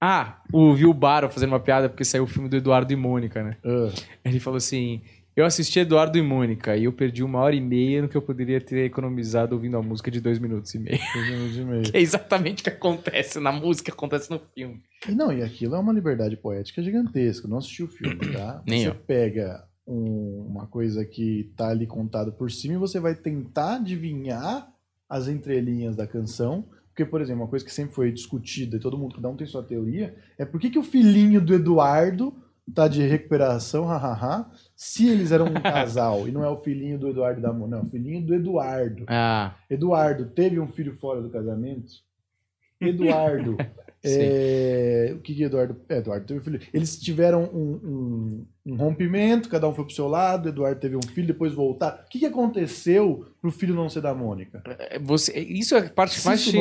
[0.00, 3.42] Ah, o Viu Baro fazendo uma piada porque saiu o filme do Eduardo e Mônica,
[3.42, 3.56] né?
[3.64, 3.92] Ah,
[4.24, 5.02] Ele falou assim:
[5.34, 8.20] Eu assisti Eduardo e Mônica e eu perdi uma hora e meia no que eu
[8.20, 10.98] poderia ter economizado ouvindo a música de dois minutos e meio.
[11.14, 11.82] dois minutos e meio.
[11.94, 14.82] É exatamente o que acontece na música, acontece no filme.
[15.08, 17.46] E não, e aquilo é uma liberdade poética gigantesca.
[17.46, 18.62] Eu não assisti o filme, tá?
[18.66, 18.94] Nem você eu.
[18.94, 24.68] pega um- uma coisa que tá ali contada por cima e você vai tentar adivinhar
[25.08, 26.66] as entrelinhas da canção.
[26.88, 29.46] Porque, por exemplo, uma coisa que sempre foi discutida e todo mundo, cada um tem
[29.46, 32.34] sua teoria, é por que, que o filhinho do Eduardo
[32.74, 37.08] tá de recuperação, hahaha, se eles eram um casal e não é o filhinho do
[37.08, 39.04] Eduardo da Mo, não, é o filhinho do Eduardo.
[39.08, 41.92] Ah, Eduardo teve um filho fora do casamento?
[42.80, 43.56] Eduardo.
[44.04, 45.80] é, o que que Eduardo.
[45.88, 46.60] É, Eduardo teve um filho.
[46.74, 51.02] Eles tiveram um, um- um rompimento, cada um foi pro seu lado, Eduardo teve um
[51.02, 52.04] filho, depois voltar.
[52.06, 54.62] O que, que aconteceu pro filho não ser da Mônica?
[54.78, 56.56] é, você, isso é a parte que mais te?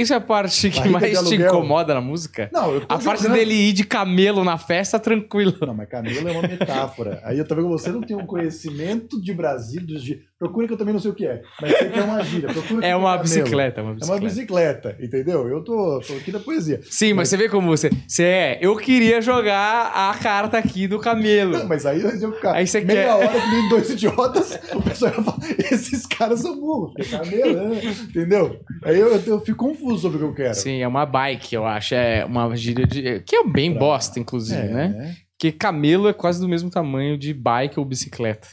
[0.00, 2.48] Isso é a parte que Barriga mais te incomoda na música?
[2.50, 5.52] Não, eu tô A parte jogando- dele ir de camelo na festa, tranquilo.
[5.60, 7.20] Não, mas Camila é uma metáfora.
[7.22, 10.18] Aí eu tô vendo você não tem um conhecimento de Brasil, dos de...
[10.38, 11.42] procura que eu também não sei o que é.
[11.60, 12.48] Mas sei que é uma gíria.
[12.52, 13.22] Procura que É uma camelo.
[13.24, 14.12] bicicleta, é uma É bicicleta.
[14.22, 15.48] uma bicicleta, entendeu?
[15.48, 16.80] Eu tô, tô aqui na poesia.
[16.88, 17.90] Sim, mas você vê como você.
[18.08, 18.58] Você é.
[18.62, 21.25] Eu queria jogar a carta aqui do camelo.
[21.58, 24.58] Não, mas aí nós vamos ficar Aí você meia quer- hora que nem dois idiotas,
[24.74, 27.80] o pessoal vai falar, esses caras são burros, tá meio, né?
[28.08, 28.60] entendeu?
[28.84, 30.54] Aí eu, eu fico confuso sobre o que eu quero.
[30.54, 31.94] Sim, é uma bike, eu acho.
[31.94, 33.20] É uma gíria de.
[33.20, 35.16] Que é bem Pra- bosta, inclusive, É, né?
[35.32, 38.48] Porque camelo é quase do mesmo tamanho de bike ou bicicleta.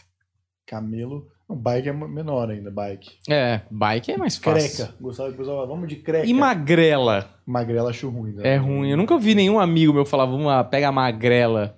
[0.66, 1.28] Camelo.
[1.48, 3.12] Não, bike é menor ainda, bike.
[3.30, 4.76] É, bike é mais fácil.
[4.86, 4.96] Creca.
[5.00, 6.26] Gostava pessoal falava, vamos de creca.
[6.26, 7.30] E magrela?
[7.46, 8.34] Magrela acho ruim.
[8.34, 8.44] né?
[8.54, 8.90] É ruim.
[8.90, 11.78] Eu nunca vi nenhum amigo meu falar, vamos lá, pega a magrela.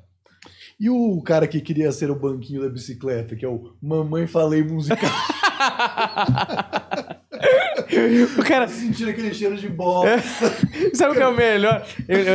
[0.79, 4.63] E o cara que queria ser o banquinho da bicicleta, que é o Mamãe Falei
[4.63, 5.09] Musical.
[8.37, 8.67] o cara.
[8.67, 10.17] Sentindo aquele cheiro de bola.
[10.93, 11.85] Sabe o que é o melhor?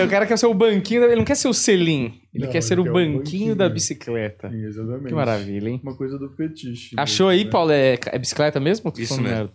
[0.06, 2.20] O cara quer ser o banquinho, da- ele não quer ser o selim.
[2.32, 3.56] Ele Não, quer ser ele o quer o banquinho, banquinho.
[3.56, 4.48] da bicicleta.
[4.50, 5.08] Sim, exatamente.
[5.08, 5.80] Que maravilha, hein?
[5.82, 6.94] Uma coisa do fetiche.
[6.98, 7.50] Achou mesmo, aí, né?
[7.50, 7.70] Paulo?
[7.72, 8.92] É, é bicicleta mesmo?
[8.96, 9.28] Isso mesmo.
[9.36, 9.52] merda?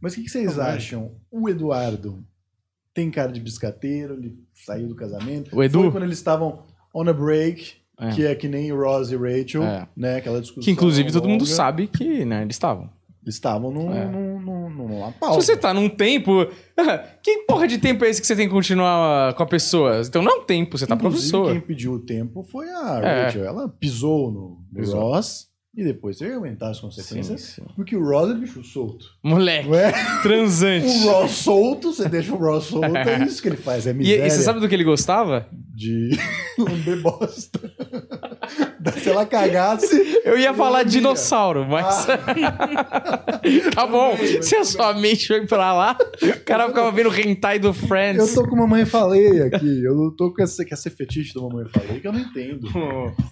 [0.00, 1.14] Mas o que, que vocês acham?
[1.30, 2.24] O Eduardo
[2.92, 5.54] tem cara de biscateiro, ele saiu do casamento.
[5.56, 5.82] O Edu?
[5.82, 8.10] Foi quando eles estavam on a break, É.
[8.10, 9.86] que é que nem Ross e Rachel, É.
[9.96, 10.16] né?
[10.16, 10.64] Aquela discussão.
[10.64, 11.52] Que inclusive todo mundo longa.
[11.54, 12.90] sabe que né, eles estavam.
[13.24, 14.04] Eles estavam num, É.
[14.04, 15.40] num, num, numa Se pausa.
[15.40, 16.44] você tá num tempo.
[17.22, 20.02] que porra de tempo é esse que você tem que continuar com a pessoa?
[20.04, 21.52] Então não é um tempo, você tá com a Inclusive, pessoa.
[21.52, 23.24] quem pediu o tempo foi a É.
[23.26, 23.44] Rachel.
[23.44, 25.00] Ela pisou no, no Pisou.
[25.00, 27.40] Ross e depois teve que aumentar as Sim, consequências.
[27.40, 27.62] sim.
[27.74, 29.06] Porque o Ross é bicho solto.
[29.22, 29.92] Moleque, é?
[30.22, 30.86] transante.
[30.86, 33.86] O Ross solto, você deixa o Ross solto, é isso que ele faz.
[33.86, 35.46] É E, miséria e você sabe do que ele gostava?
[35.74, 36.10] de
[36.58, 37.58] lamber bosta.
[39.00, 42.04] Se ela cagasse, Eu ia falar dinossauro, mas.
[43.74, 44.14] tá bom.
[44.16, 47.68] Também, Se a sua mente foi pra lá, o cara ficava vendo o hentai do
[47.68, 48.34] Eu Friends.
[48.34, 49.82] tô com mamãe falei aqui.
[49.84, 52.68] Eu não tô com esse, com esse fetiche do mamãe falei que eu não entendo.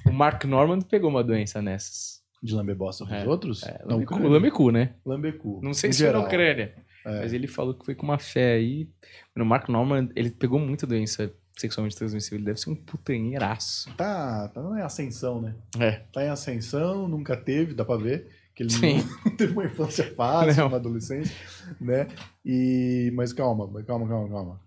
[0.07, 2.20] O Mark Norman pegou uma doença nessas.
[2.43, 3.63] De lamber bosta pros É, outros?
[3.63, 4.31] É, não, lambecu, crânio.
[4.31, 4.95] lambecu, né?
[5.05, 5.61] Lambecu.
[5.63, 6.27] Não sei se foi na geral.
[6.27, 6.75] Ucrânia.
[7.05, 7.21] É.
[7.21, 8.89] Mas ele falou que foi com uma fé aí.
[9.37, 12.39] No Mark Norman, ele pegou muita doença sexualmente transmissível.
[12.39, 13.95] Ele deve ser um putanheiraço.
[13.97, 15.55] Tá, tá em ascensão, né?
[15.79, 15.93] É.
[16.13, 18.29] Tá em ascensão, nunca teve, dá pra ver.
[18.55, 19.03] Que ele Sim.
[19.25, 20.69] não teve uma infância fácil, Não.
[20.69, 21.35] uma adolescência,
[21.81, 22.07] né?
[22.45, 23.11] E...
[23.15, 24.61] Mas calma, calma, calma, calma.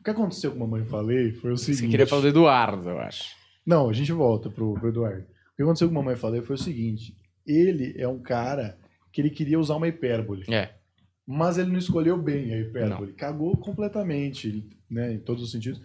[0.00, 1.80] O que aconteceu com a mamãe falei foi o seguinte...
[1.84, 3.34] Você queria falar do Eduardo, eu acho.
[3.66, 5.24] Não, a gente volta pro, pro Eduardo.
[5.54, 8.76] O que aconteceu com a mamãe falei foi o seguinte: ele é um cara
[9.12, 10.72] que ele queria usar uma hipérbole, É.
[11.26, 13.12] mas ele não escolheu bem a hipérbole.
[13.12, 15.80] Cagou completamente, né, em todos os sentidos.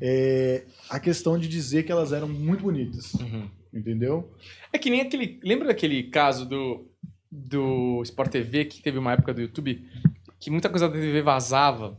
[0.00, 3.14] é a questão de dizer que elas eram muito bonitas.
[3.14, 3.48] Uhum.
[3.74, 4.32] Entendeu?
[4.72, 5.40] É que nem aquele.
[5.42, 6.86] Lembra daquele caso do,
[7.30, 9.84] do Sport TV que teve uma época do YouTube
[10.40, 11.98] que muita coisa da TV vazava?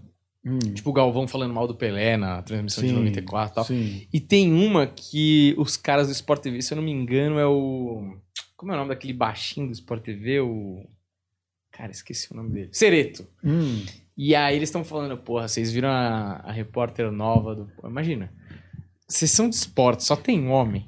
[0.49, 3.63] Hum, Tipo o Galvão falando mal do Pelé na transmissão de Sim, 94 e tal.
[3.65, 4.07] Sim.
[4.11, 7.45] E tem uma que os caras do Sport TV, se eu não me engano, é
[7.45, 8.17] o.
[8.57, 10.39] Como é o nome daquele baixinho do Sport TV?
[10.41, 10.85] O.
[11.71, 12.69] Cara, esqueci o nome dele.
[12.71, 13.25] Sereto.
[13.43, 13.85] Hum,
[14.17, 17.71] E aí eles estão falando, porra, vocês viram a, a repórter nova do.
[17.85, 18.33] Imagina.
[19.07, 20.87] Sessão de esporte, só tem homem.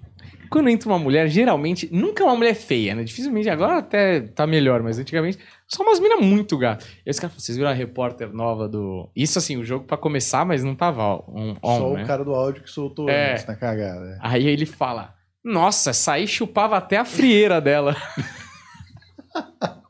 [0.51, 3.03] Quando entra uma mulher, geralmente, nunca é uma mulher feia, né?
[3.03, 6.85] Dificilmente, agora até tá melhor, mas antigamente, só umas minas muito gatas.
[7.05, 9.09] E os caras falam, vocês viram a repórter nova do.
[9.15, 11.93] Isso assim, o jogo pra começar, mas não tava um só homem.
[11.93, 12.05] o né?
[12.05, 13.31] cara do áudio que soltou É.
[13.31, 14.05] antes na cagada.
[14.11, 14.17] é.
[14.19, 17.95] Aí ele fala: Nossa, essa aí chupava até a frieira dela.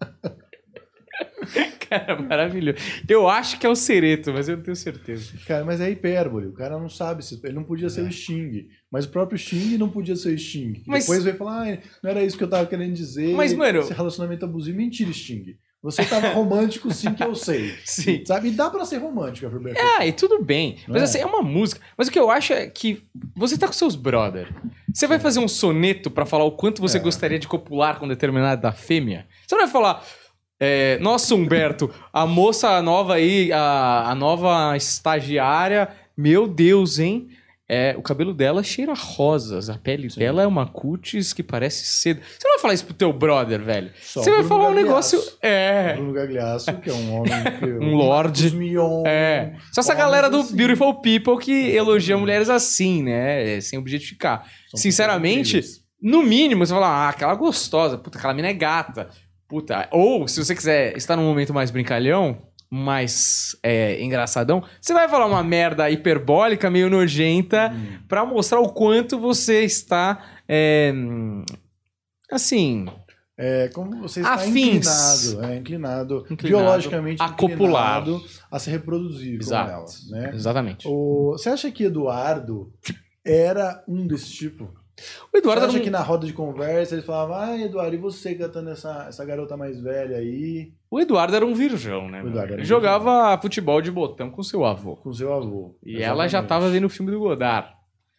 [1.92, 2.78] Cara, maravilhoso.
[3.08, 5.34] Eu acho que é o Cereto, mas eu não tenho certeza.
[5.46, 6.48] Cara, mas é hipérbole.
[6.48, 7.39] O cara não sabe se.
[7.44, 8.68] Ele não podia ser o Sting.
[8.89, 10.82] Mas o próprio Sting não podia ser o Sting.
[10.88, 13.36] Mas- Depois veio falar, ah, não era isso que eu tava querendo dizer.
[13.36, 14.78] Mas, mano- Esse relacionamento abusivo.
[14.78, 15.58] Mentira, Sting.
[15.84, 17.74] Você tava romântico, sim, que eu sei.
[17.84, 18.24] Sim.
[18.24, 18.50] Sabe?
[18.50, 19.80] E dá pra ser romântico, Roberto.
[19.98, 20.76] Ah, e tudo bem.
[20.88, 21.06] Não Mas é?
[21.06, 21.82] assim, é uma música.
[21.98, 23.04] Mas o que eu acho é que
[23.36, 24.48] você tá com seus brother.
[24.94, 27.02] Você vai fazer um soneto pra falar o quanto você É.
[27.02, 29.26] gostaria de copular com determinada fêmea?
[29.48, 30.06] Você não vai falar.
[30.64, 37.30] É, Nossa, Humberto, a moça nova aí, a, a nova estagiária, meu Deus, hein?
[37.68, 41.86] É, o cabelo dela cheira a rosas, a pele dela é uma cutis que parece
[41.86, 42.20] cedo.
[42.20, 43.91] Você não vai falar isso pro teu brother, velho.
[44.01, 45.20] Só você vai falar um negócio.
[45.41, 45.93] É.
[45.93, 47.32] Bruno Gagliasso, que é um homem.
[47.59, 48.53] Que, Um lorde.
[48.53, 49.03] Mion.
[49.07, 49.53] É.
[49.72, 50.55] Só essa galera do assim.
[50.55, 53.55] Beautiful People que elogia mulheres assim, né?
[53.55, 54.45] É, Sem objetificar.
[54.70, 55.62] São Sinceramente,
[56.01, 59.09] no mínimo, você fala, ah, aquela gostosa, puta, aquela mina é gata.
[59.52, 59.88] Puta.
[59.91, 65.26] Ou, se você quiser estar num momento mais brincalhão, mais é, engraçadão, você vai falar
[65.26, 67.99] uma merda hiperbólica, meio nojenta, Hum.
[68.08, 70.26] pra mostrar o quanto você está.
[70.47, 70.93] é,
[72.32, 72.86] assim.
[73.38, 74.56] É como você está Afins.
[75.36, 78.04] inclinado, é, inclinado, Inclinado biologicamente a copular.
[78.52, 79.70] a se reproduzir Exato.
[79.72, 80.32] com ela, né?
[80.34, 80.88] Exatamente.
[80.88, 82.72] O, você acha que Eduardo
[83.26, 84.72] era um desse tipo?
[85.34, 88.36] O Eduardo acha um- que na roda de conversa ele falava, ah, Eduardo, e você
[88.36, 92.20] cantando essa, essa garota mais velha aí O Eduardo era um virgão, né?
[92.36, 94.95] Era Ele um jogava futebol de botão com seu avô.
[94.97, 95.78] com seu avô?
[95.86, 96.49] E ela já Exatamente.
[96.49, 97.74] tava vendo o filme do Godard.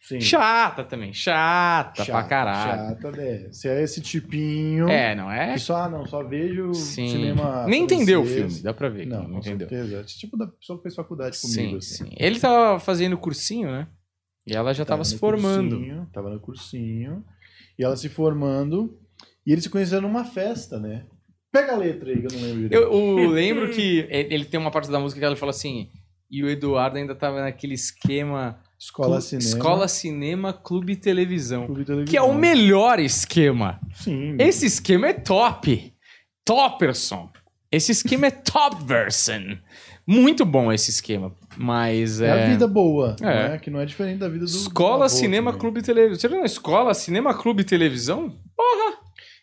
[0.05, 0.19] Sim.
[0.19, 2.89] Chata também, chata, pra caralho.
[2.89, 3.47] Chata, né?
[3.49, 5.53] Você é esse tipinho É, não é?
[5.53, 7.07] que só, ah, não, só vejo Sim.
[7.07, 9.05] cinema Nem entendeu o filme, dá pra ver.
[9.05, 9.69] Não, Não, com entendeu.
[9.69, 10.01] certeza.
[10.01, 11.77] Esse tipo da pessoa que fez faculdade Sim, comigo.
[11.77, 12.03] assim.
[12.05, 12.15] sim.
[12.17, 13.87] Ele tava fazendo cursinho, né?
[14.45, 15.77] E ela já tava, no se formando.
[15.77, 17.23] cursinho, tava no cursinho.
[17.79, 18.97] E ela se formando.
[19.45, 21.05] E eles se conheceram numa festa, né?
[21.51, 22.73] Pega a letra aí, que eu não lembro direito.
[22.73, 25.89] Eu, eu lembro que ele tem uma parte da música que ela fala assim.
[26.31, 28.59] E o Eduardo ainda tava naquele esquema.
[28.79, 29.47] Escola clu- Cinema.
[29.47, 31.67] Escola Cinema, Clube Televisão.
[31.67, 32.11] Clube Televisão.
[32.11, 33.79] Que é o melhor esquema.
[33.93, 34.35] Sim.
[34.39, 35.93] Esse esquema é top.
[36.43, 37.29] Topperson.
[37.73, 39.57] Esse esquema é top version.
[40.05, 41.33] Muito bom esse esquema.
[41.57, 42.31] Mas É, é.
[42.45, 43.49] a vida boa, É.
[43.49, 43.57] né?
[43.57, 44.51] Que não é diferente da vida do.
[44.51, 45.59] Escola, do Cinema, também.
[45.61, 46.19] Clube Televisão.
[46.19, 48.33] Você viu na escola, Cinema, Clube Televisão?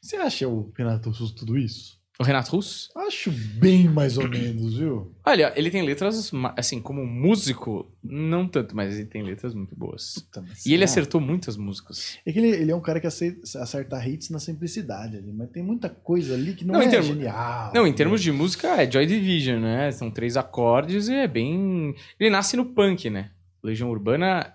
[0.01, 1.99] Você acha o Renato Russo tudo isso?
[2.21, 2.91] O Renato Russo?
[2.95, 5.11] Acho bem mais ou menos, viu?
[5.25, 10.16] Olha, ele tem letras, assim, como músico, não tanto, mas ele tem letras muito boas.
[10.31, 10.85] Puta, E ele será?
[10.85, 12.18] acertou muitas músicas.
[12.27, 15.49] É que ele, ele é um cara que acerta, acerta hits na simplicidade ali, mas
[15.49, 17.73] tem muita coisa ali que não, Não, é termos- genial.
[17.75, 19.91] Não, em termos de música, é Joy Division, né?
[19.91, 21.95] São três acordes e é bem.
[22.18, 23.31] Ele nasce no punk, né?
[23.64, 24.53] Legião Urbana,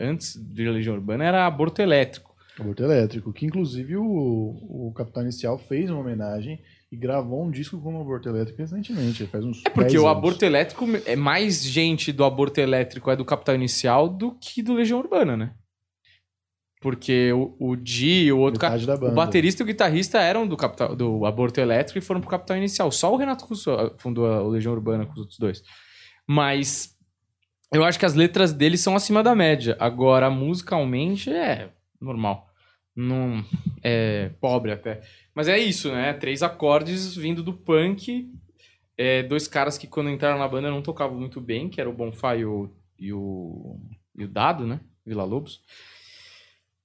[0.00, 2.27] antes de Legião Urbana, era aborto elétrico.
[2.62, 7.80] Aborto Elétrico, que inclusive o, o Capital Inicial fez uma homenagem e gravou um disco
[7.80, 10.18] com o Aborto Elétrico recentemente, faz uns É porque 10 o anos.
[10.18, 14.74] aborto elétrico é mais gente do aborto elétrico é do Capital Inicial do que do
[14.74, 15.54] Legião Urbana, né?
[16.80, 18.78] Porque o, o Di, o outro cara.
[18.78, 22.56] O baterista e o guitarrista eram do, Capital, do Aborto Elétrico e foram pro Capital
[22.56, 22.90] Inicial.
[22.92, 25.62] Só o Renato Russo ah, fundou a o Legião Urbana com os outros dois.
[26.26, 26.96] Mas
[27.72, 29.76] eu acho que as letras dele são acima da média.
[29.80, 32.47] Agora, musicalmente, é normal.
[33.00, 33.44] Não,
[33.80, 35.02] é pobre até.
[35.32, 36.12] Mas é isso, né?
[36.14, 38.28] Três acordes vindo do punk.
[38.96, 41.92] É, dois caras que quando entraram na banda não tocavam muito bem, que era o
[41.92, 42.68] Bonfá e o,
[42.98, 43.78] e o,
[44.16, 44.80] e o Dado, né?
[45.06, 45.62] Vila Lobos.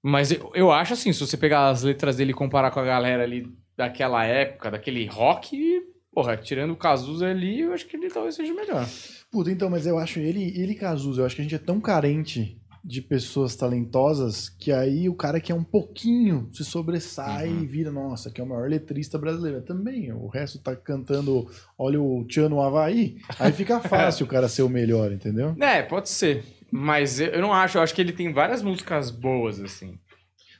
[0.03, 2.86] Mas eu, eu acho assim, se você pegar as letras dele e comparar com a
[2.86, 8.11] galera ali daquela época, daquele rock, porra, tirando o Cazuza ali, eu acho que ele
[8.11, 8.88] talvez seja melhor.
[9.32, 11.82] Puta, então, mas eu acho ele, ele Cazuza, eu acho que a gente é tão
[11.82, 17.64] carente de pessoas talentosas que aí o cara que é um pouquinho se sobressai Uhum.
[17.64, 19.62] e vira, nossa, que é o maior letrista brasileiro.
[19.62, 24.50] Também, o resto tá cantando Olha o Tchan no Havaí, aí fica fácil o cara
[24.50, 25.56] ser o melhor, entendeu?
[25.62, 26.44] É, pode ser.
[26.70, 29.98] Mas eu não acho, eu acho que ele tem várias músicas boas, assim.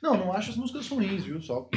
[0.02, 1.42] Não, não acho as músicas ruins, viu?
[1.42, 1.70] Só,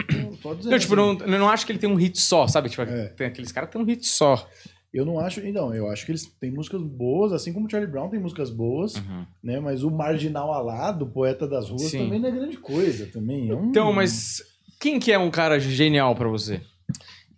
[0.43, 0.75] só dizendo.
[0.75, 1.19] Eu, tipo, assim.
[1.19, 2.69] não, eu não acho que ele tem um hit só, sabe?
[2.69, 3.07] Tipo, É.
[3.09, 4.49] tem aqueles caras que tem um hit só.
[4.93, 5.41] Eu não acho.
[5.47, 8.51] Então, eu acho que eles têm músicas boas, assim como o Charlie Brown tem músicas
[8.51, 8.95] boas,
[9.43, 9.61] né?
[9.61, 11.99] Mas o Marginal Alado, poeta das ruas, Sim.
[12.05, 13.07] também não é grande coisa.
[13.07, 13.69] Também é um...
[13.71, 14.43] Então, mas
[14.81, 16.61] quem que é um cara genial pra você?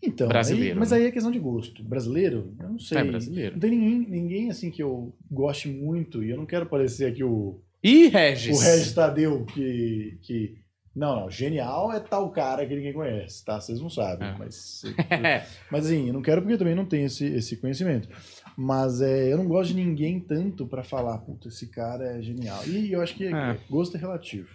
[0.01, 0.99] Então, brasileiro, aí- mas né?
[0.99, 1.83] aí é questão de gosto.
[1.83, 2.55] Brasileiro?
[2.61, 2.99] Eu não sei.
[2.99, 3.53] É brasileiro.
[3.55, 7.25] Não tem ninguém, ninguém assim que eu goste muito, e eu não quero parecer aqui
[7.25, 8.57] o, Ih, Regis.
[8.57, 10.55] o Regis Tadeu, que, que.
[10.99, 13.61] Não, não, genial é tal cara que ninguém conhece, tá?
[13.61, 14.35] Vocês não sabem, É.
[14.39, 14.83] mas.
[15.71, 18.09] Mas assim, eu não quero porque eu também não tenho esse, esse conhecimento.
[18.57, 22.61] Mas é, eu não gosto de ninguém tanto pra falar, puta, esse cara é genial.
[22.67, 23.57] E eu acho que É.
[23.71, 24.49] gosto é relativo.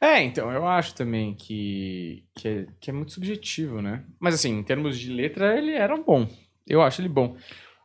[0.00, 4.04] É, então, eu acho também que, que, é, que é muito subjetivo, né?
[4.18, 6.28] Mas assim, em termos de letra, ele era bom.
[6.66, 7.36] Eu acho ele bom.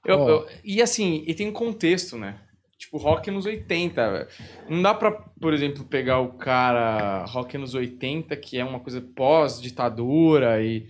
[0.04, 0.30] Eu- Ó.
[0.30, 2.40] eu- e assim, e tem um contexto, né?
[2.82, 4.28] Tipo, rock nos 80.
[4.68, 9.00] Não dá pra, por exemplo, pegar o cara rock nos 80, que é uma coisa
[9.00, 10.90] pós-ditadura e,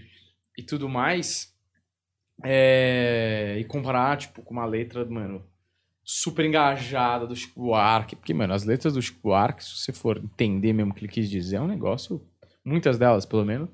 [0.58, 1.54] e tudo mais,
[2.46, 5.46] é, e comparar, tipo, com uma letra, mano,
[6.02, 8.16] super engajada do Chico Buarque.
[8.16, 11.12] Porque, mano, as letras do Chico Buarque, se você for entender mesmo o que ele
[11.12, 12.26] quis dizer, é um negócio,
[12.64, 13.68] muitas delas, pelo menos,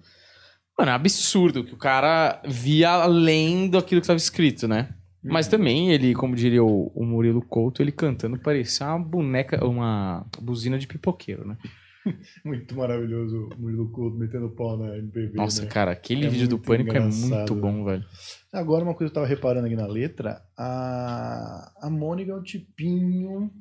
[0.76, 4.97] mano, é absurdo que o cara via além daquilo que estava escrito, né?
[5.24, 10.26] Mas também ele, como diria o, o Murilo Couto, ele cantando parecia uma boneca, uma
[10.42, 11.58] buzina de pipoqueiro, né?
[12.46, 15.36] Muito maravilhoso o Murilo Couto metendo pau na MPB.
[15.36, 15.68] Nossa, né?
[15.68, 18.06] cara, aquele É vídeo do Pânico é muito bom, velho.
[18.54, 22.42] Agora, uma coisa que eu tava reparando aqui na letra, a, a Mônica é um
[22.44, 23.52] tipinho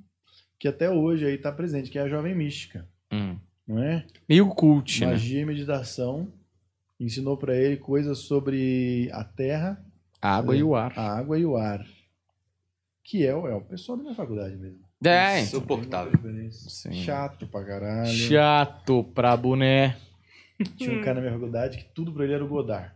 [0.60, 3.36] que até hoje aí tá presente, que é a Jovem Mística, Hum.
[3.66, 4.06] não é?
[4.28, 5.12] Meio cult, né?
[5.12, 6.32] Magia e meditação.
[6.98, 9.84] Ensinou pra ele coisas sobre a terra,
[10.26, 10.58] A água É.
[10.58, 10.92] e o ar.
[10.96, 11.84] a água e o ar.
[13.04, 14.78] Que é, o- é o pessoal da minha faculdade mesmo.
[15.04, 15.56] É, Isso.
[15.56, 15.78] então.
[15.78, 16.12] Insuportável.
[16.92, 18.08] Chato pra caralho.
[18.10, 19.96] Chato pra boné.
[20.76, 22.90] Tinha um cara na minha faculdade que tudo pra ele era o Godard.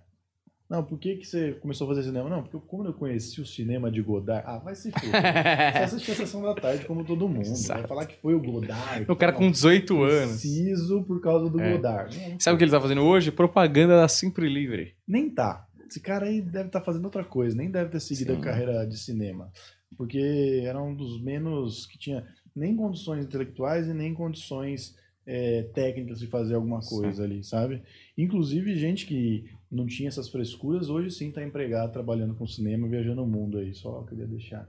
[0.68, 2.30] Não, por que, que você começou a fazer cinema?
[2.30, 4.44] Não, porque como eu conheci o cinema de Godard.
[4.46, 5.10] Ah, vai se fuder.
[5.74, 7.42] Você assistiu a sessão da tarde como todo mundo.
[7.42, 7.80] Exato.
[7.80, 9.04] Vai falar que foi o Godard.
[9.10, 10.30] o cara Não, com 18 anos.
[10.40, 11.72] Preciso por causa do É.
[11.72, 12.16] Godard.
[12.16, 13.32] Não, Sabe o que ele tá fazendo hoje?
[13.32, 14.94] Propaganda da Sempre Livre.
[15.08, 15.66] Nem tá.
[15.90, 18.38] Esse cara aí deve estar fazendo outra coisa, nem deve ter seguido Sim.
[18.38, 19.50] a carreira de cinema.
[19.96, 22.24] Porque era um dos menos que tinha
[22.54, 24.94] nem condições intelectuais e nem condições
[25.26, 27.82] é, técnicas de fazer alguma coisa ali, sabe?
[28.16, 33.24] Inclusive, gente que não tinha essas frescuras, hoje sim tá empregado, trabalhando com cinema, viajando
[33.24, 33.74] o mundo aí.
[33.74, 34.68] Só queria deixar.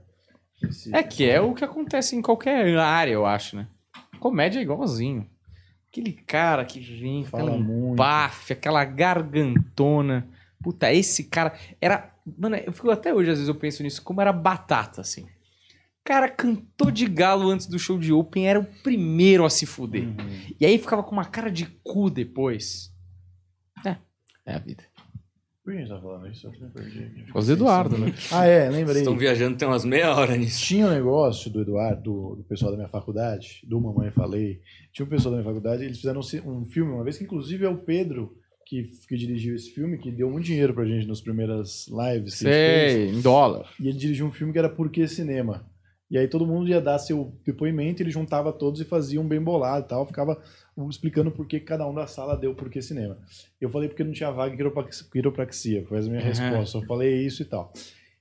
[0.68, 3.68] esse- É que é o que acontece em qualquer área, eu acho, né?
[4.18, 5.26] Comédia é igualzinho.
[5.88, 7.96] Aquele cara que vem, Fala aquela muito.
[8.52, 10.28] aquela gargantona.
[10.62, 12.14] Puta, esse cara era.
[12.38, 15.22] Mano, eu fico até hoje, às vezes eu penso nisso, como era batata, assim.
[15.22, 19.66] O cara cantou de galo antes do show de Open, era o primeiro a se
[19.66, 20.02] fuder.
[20.04, 20.54] Uhum.
[20.58, 22.92] E aí ficava com uma cara de cu depois.
[23.86, 23.96] É,
[24.44, 24.82] é a vida.
[25.62, 26.48] Por que a gente tá falando isso?
[26.48, 27.22] Eu perdi.
[27.26, 28.12] Por causa do Eduardo, né?
[28.32, 28.98] Ah, é, Vocês lembrei.
[28.98, 30.64] estão viajando tem umas meia hora nisso.
[30.64, 34.60] Tinha um negócio do Eduardo, do, do pessoal da minha faculdade, do Mamãe Falei.
[34.92, 37.64] Tinha um pessoal da minha faculdade, eles fizeram um um filme uma vez, que inclusive
[37.64, 38.36] é o Pedro
[38.66, 42.46] que, que dirigiu esse filme, que deu muito dinheiro pra gente nas primeiras lives que
[42.46, 42.92] a gente fez.
[42.92, 43.70] Sei, em dólar.
[43.80, 45.64] E ele dirigiu um filme que era Por que Cinema?
[46.10, 49.40] E aí todo mundo ia dar seu depoimento, ele juntava todos e fazia um bem
[49.40, 50.38] bolado e tal, ficava
[50.90, 53.16] explicando por que cada um da sala deu por que cinema.
[53.58, 56.26] Eu falei porque não tinha vaga em quiroprax- quiropraxia, foi a minha Uhum.
[56.26, 56.76] resposta.
[56.78, 57.72] Eu falei isso e tal.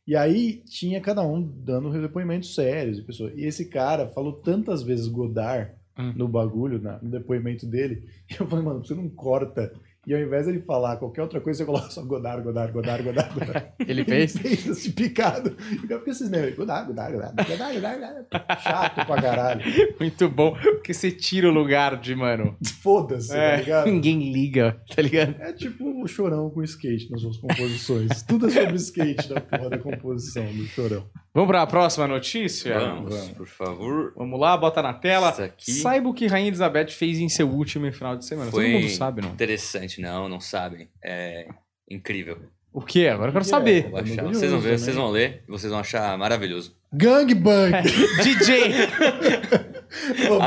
[0.08, 2.98] E aí tinha cada um dando depoimentos sérios.
[2.98, 6.14] E, pessoa, e esse cara falou tantas vezes Godard Hum.
[6.16, 9.74] no bagulho, na- no depoimento dele, e eu falei, mano, você não corta.
[10.08, 13.34] E ao invés dele falar qualquer outra coisa, você coloca só Godard, Godard, Godard, Godard,
[13.34, 13.68] Godard.
[13.88, 14.36] Ele fez?
[14.36, 15.56] Ele fez esse picado.
[15.72, 16.56] E por que esses negócios?
[16.58, 18.62] Godard, Godard, Godard, Godard, Godard.
[18.64, 19.62] Chato pra caralho.
[19.99, 20.56] Muito bom.
[20.56, 22.58] Porque você tira o lugar de, mano.
[22.82, 23.86] Foda-se, tá É, ligado?
[23.91, 25.36] ninguém liga, tá ligado?
[25.39, 28.24] É tipo o chorão com skate nas suas composições.
[28.24, 31.06] Tudo é sobre skate na porra da composição do chorão.
[31.34, 32.77] Vamos pra próxima notícia?
[32.77, 33.29] Vamos, vamos.
[33.32, 34.13] por favor.
[34.17, 35.29] Vamos lá, bota na tela.
[35.32, 38.51] Isso aqui Saiba o que Rainha Elizabeth fez em seu último final de semana.
[38.51, 39.29] foi Todo mundo sabe, não?
[39.29, 40.01] interessante.
[40.01, 40.89] Não, não sabem.
[41.01, 41.47] É
[41.89, 42.38] incrível.
[42.73, 43.07] O quê?
[43.07, 43.89] Agora eu quero Que saber.
[43.89, 44.23] Vou É achar.
[44.23, 44.77] Vocês vão ver, também.
[44.77, 46.75] vocês vão ler e vocês vão achar maravilhoso.
[46.93, 47.71] Gangbang!
[48.23, 49.70] DJ Eu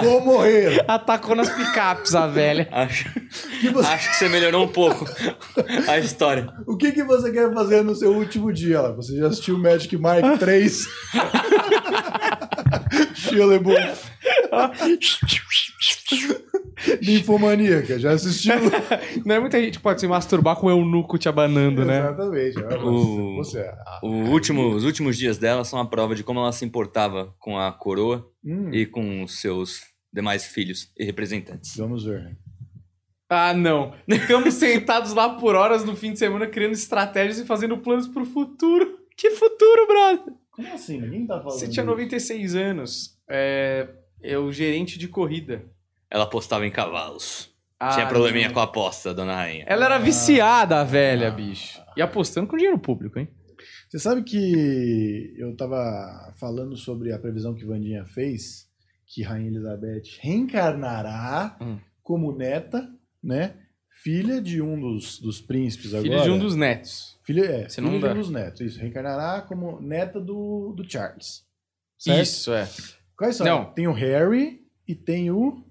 [0.02, 0.84] vou morrer!
[0.88, 2.68] atacou nas picapes, a velha.
[2.72, 3.08] Acho,
[3.60, 5.04] Que você- acho que você melhorou um pouco
[5.88, 6.48] a história.
[6.66, 8.80] o que, que você quer fazer no seu último dia?
[8.80, 8.92] Lá?
[8.92, 10.84] Você já assistiu Magic Mike 3?
[13.14, 14.04] Shia LaBeouf.
[17.02, 18.54] Ninfomaníaca, já assistiu?
[19.24, 21.98] Não é muita gente que pode se masturbar com o eunuco te abanando, né?
[22.00, 22.58] Exatamente.
[22.58, 26.40] Ah, O- Você, ah, O último- os últimos dias dela são a prova de como
[26.40, 29.80] ela se importava com a coroa hum, e com os seus
[30.12, 31.76] demais filhos e representantes.
[31.76, 32.36] Vamos ver.
[33.28, 33.92] Ah, não.
[34.08, 38.24] Ficamos sentados lá por horas no fim de semana criando estratégias e fazendo planos pro
[38.24, 38.98] futuro.
[39.16, 40.34] Que futuro, brother?
[40.50, 41.00] Como assim?
[41.00, 41.58] Ninguém tá falando.
[41.58, 41.96] Você tinha disso.
[41.96, 43.18] 96 anos.
[43.28, 43.88] É,
[44.24, 45.64] é o gerente de corrida.
[46.10, 47.52] Ela apostava em cavalos.
[47.78, 48.54] Ah, Tinha probleminha não.
[48.54, 49.64] com a aposta, dona rainha.
[49.68, 51.80] Ela era viciada, a velha, bicho.
[51.96, 53.28] E apostando com dinheiro público, hein?
[53.88, 58.68] Você sabe que eu tava falando sobre a previsão que Vandinha fez,
[59.06, 61.78] que Rainha Elizabeth reencarnará Hum.
[62.02, 62.88] como neta,
[63.22, 63.54] né?
[64.02, 66.02] Filha de um dos, dos príncipes agora.
[66.08, 67.18] Filho de um dos netos.
[67.24, 68.60] Filha, é, Se filha não de um dos netos.
[68.60, 71.44] Isso, reencarnará como neta do, do Charles.
[71.98, 72.22] Certo?
[72.22, 72.68] Isso, é.
[73.16, 73.46] Quais são?
[73.46, 73.64] Não.
[73.66, 75.62] Tem o Harry e tem o...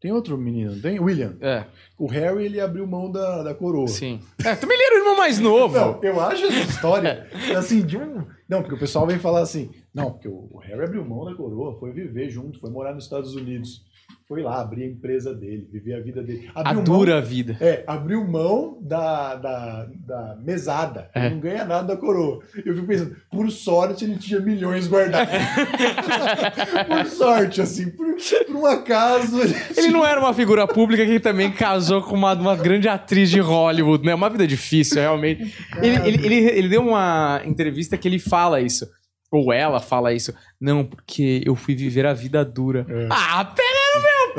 [0.00, 1.00] Tem outro menino, tem?
[1.00, 1.34] William.
[1.40, 1.64] É,
[1.98, 3.88] O Harry, ele abriu mão da, da coroa.
[3.88, 4.20] sim.
[4.44, 5.74] É, também ele era o irmão mais novo.
[5.78, 7.26] Não, eu acho essa história
[7.56, 8.22] assim de um.
[8.46, 11.78] Não, porque o pessoal vem falar assim, não, porque o Harry abriu mão da coroa,
[11.80, 13.82] foi viver junto, foi morar nos Estados Unidos,
[14.26, 16.50] foi lá abrir a empresa dele, viver a vida dele.
[16.54, 17.58] A Abriu dura vida.
[17.60, 21.10] É, abriu mão da, da, da mesada.
[21.14, 21.26] É.
[21.26, 22.40] Ele não ganha nada da coroa.
[22.64, 25.34] Eu fico pensando, por sorte ele tinha milhões guardados.
[26.88, 28.06] por sorte, assim, por,
[28.46, 29.42] por um acaso.
[29.42, 29.54] Ele...
[29.76, 33.40] Ele não era uma figura pública que também casou com uma, uma grande atriz de
[33.40, 34.14] Hollywood, né?
[34.14, 35.54] Uma vida difícil, realmente.
[35.82, 38.88] Ele, ele, ele, ele deu uma entrevista que ele fala isso.
[39.30, 40.32] Ou ela fala isso.
[40.60, 42.86] Não, porque eu fui viver a vida dura.
[42.88, 43.08] É.
[43.10, 43.83] Ah, pera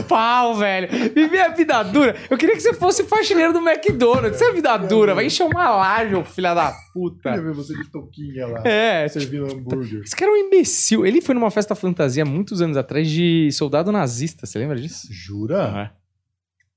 [0.03, 0.87] pau, velho.
[1.13, 2.15] Viver a vida dura.
[2.29, 4.35] Eu queria que você fosse faxineiro do McDonald's.
[4.39, 5.13] Isso é vida dura.
[5.15, 7.41] Vai encher uma laje, filha da Queria puta.
[7.41, 10.01] ver você de touquinha lá, É, servindo hambúrguer.
[10.03, 11.05] esse cara é um imbecil.
[11.05, 14.45] Ele foi numa festa fantasia muitos anos atrás de soldado nazista.
[14.45, 15.07] Você lembra disso?
[15.11, 15.91] Jura?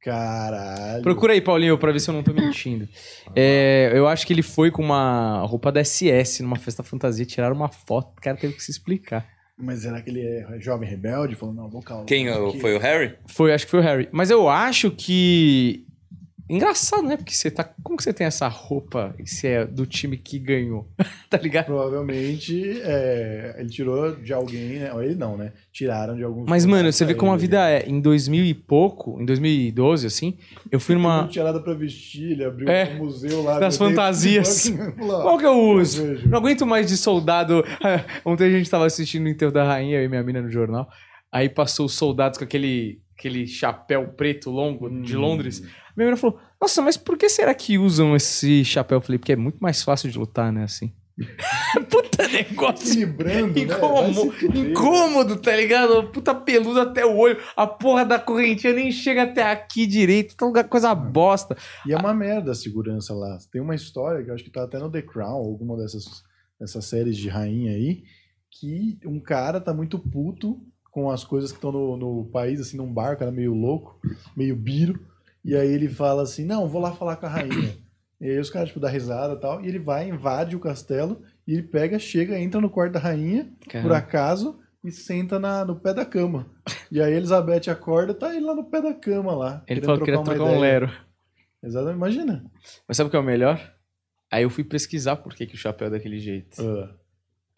[0.02, 1.02] Caralho.
[1.02, 2.88] Procura aí, Paulinho, pra ver se eu não tô mentindo.
[3.34, 7.56] É, eu acho que ele foi com uma roupa da SS numa festa fantasia, tiraram
[7.56, 9.26] uma foto, o cara teve que se explicar.
[9.60, 11.34] Mas será que ele é jovem rebelde?
[11.34, 12.04] Falou, não, vou calma.
[12.04, 13.14] Quem o- foi o Harry?
[13.26, 14.08] Foi, acho que foi o Harry.
[14.12, 15.84] Mas eu acho que.
[16.48, 17.16] Engraçado, né?
[17.16, 17.62] Porque você tá.
[17.82, 20.88] Como que você tem essa roupa e você é do time que ganhou?
[21.28, 21.66] tá ligado?
[21.66, 24.92] Provavelmente é, ele tirou de alguém, né?
[24.92, 25.52] Ou ele não, né?
[25.72, 26.48] Tiraram de alguns.
[26.48, 27.42] Mas, mano, você vê como a ele.
[27.42, 27.86] vida é.
[27.88, 30.38] Em 2000 e pouco, em 2012, assim,
[30.70, 31.22] eu fui numa.
[31.22, 33.58] Não tinha nada pra vestir, ele abriu É, um museu lá.
[33.58, 34.70] das de fantasias.
[34.98, 36.04] Qual que eu uso?
[36.04, 36.28] eu.
[36.28, 37.62] Não aguento mais de soldado.
[38.24, 40.88] Ontem a gente tava assistindo o enterro da rainha, e minha mina no jornal.
[41.30, 45.20] Aí passou os soldados com aquele, aquele chapéu preto longo de Hum.
[45.20, 45.62] Londres.
[45.98, 48.98] Minha mina falou: Nossa, mas por que será que usam esse chapéu?
[48.98, 50.62] Eu falei: Porque é muito mais fácil de lutar, né?
[50.62, 50.92] Assim.
[51.90, 52.92] Puta negócio.
[52.92, 53.60] Equilibrando, né?
[53.62, 54.70] Incômodo, fuder.
[54.70, 56.04] incômodo, tá ligado?
[56.10, 57.36] Puta peludo até o olho.
[57.56, 60.36] A porra da correntinha nem chega até aqui direito.
[60.36, 61.56] Tá lugar coisa bosta.
[61.84, 63.36] E é uma merda a segurança lá.
[63.50, 66.22] Tem uma história que eu acho que tá até no The Crown, alguma dessas,
[66.60, 68.04] dessas séries de rainha aí,
[68.52, 72.76] que um cara tá muito puto com as coisas que estão no, no país, assim,
[72.76, 74.00] num bar, o cara meio louco,
[74.36, 75.00] meio biro,
[75.48, 77.76] e aí ele fala assim, não, vou lá falar com a rainha.
[78.20, 81.22] E aí os caras, tipo, dá risada e tal, e ele vai, invade o castelo,
[81.46, 83.48] e ele pega, chega, entra no quarto da rainha,
[83.80, 86.46] por acaso, e senta na, no pé da cama.
[86.90, 89.62] E aí a Elizabeth acorda, tá ele lá no pé da cama lá.
[89.68, 90.60] Ele falou que queria trocar um ideia.
[90.60, 90.92] lero.
[91.62, 92.44] Exatamente, imagina.
[92.86, 93.60] Mas sabe o que é o melhor?
[94.30, 96.60] Aí eu fui pesquisar por que, que o chapéu é daquele jeito.
[96.60, 96.94] Ah,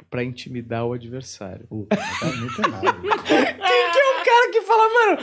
[0.09, 1.67] Pra intimidar o adversário.
[1.69, 3.03] puta, tá muito errado.
[3.27, 5.19] Quem que é o cara que fala, mano?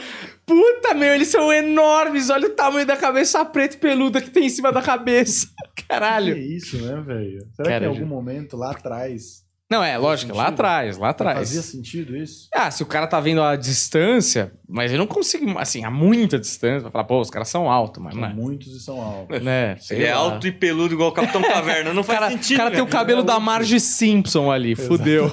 [0.45, 2.29] Puta, meu, eles são enormes.
[2.29, 5.47] Olha o tamanho da cabeça preta e peluda que tem em cima da cabeça.
[5.75, 6.37] que Caralho.
[6.37, 7.39] isso, né, velho?
[7.55, 11.31] Será Cara, que em algum momento lá atrás Não, é, lógico, lá atrás, lá fazia
[11.31, 11.49] atrás.
[11.65, 12.47] sentido isso?
[12.53, 16.39] Ah, se o cara tá vendo a distância, mas eu não consigo, assim, a muita
[16.39, 19.41] distância, pra falar, pô, os caras são altos, mas, São mano, muitos e são altos.
[19.41, 19.75] né?
[19.91, 20.21] Ele é lá.
[20.21, 21.93] alto e peludo igual o Capitão Caverna.
[21.93, 22.55] Não O faz cara, sentido.
[22.55, 25.31] o cara tem o cabelo da Marge Simpson ali, fudeu.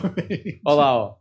[0.66, 1.14] Olha lá, ó.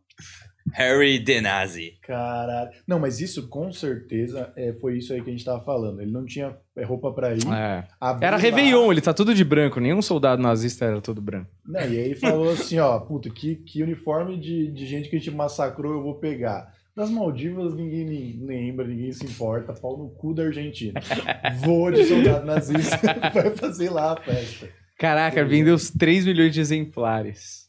[0.74, 1.98] Harry Denazzi.
[2.02, 2.72] Caralho.
[2.88, 6.02] Não, mas isso com certeza é, foi isso aí que a gente tava falando.
[6.02, 7.42] Ele não tinha é, roupa pra ir.
[7.48, 7.88] É.
[8.22, 11.50] Era Réveillon, ele tá tudo de branco, nenhum soldado nazista era todo branco.
[11.66, 15.16] Não, e aí ele falou assim, ó, puta, que, que uniforme de, de gente que
[15.16, 16.74] a gente massacrou eu vou pegar.
[16.96, 21.00] Das Maldivas ninguém nem lembra, ninguém se importa, pau no cu da Argentina.
[21.66, 23.00] Vou de soldado nazista,
[23.34, 24.70] vai fazer lá a festa.
[25.00, 27.68] Caraca, vendeu os 3 milhões de exemplares.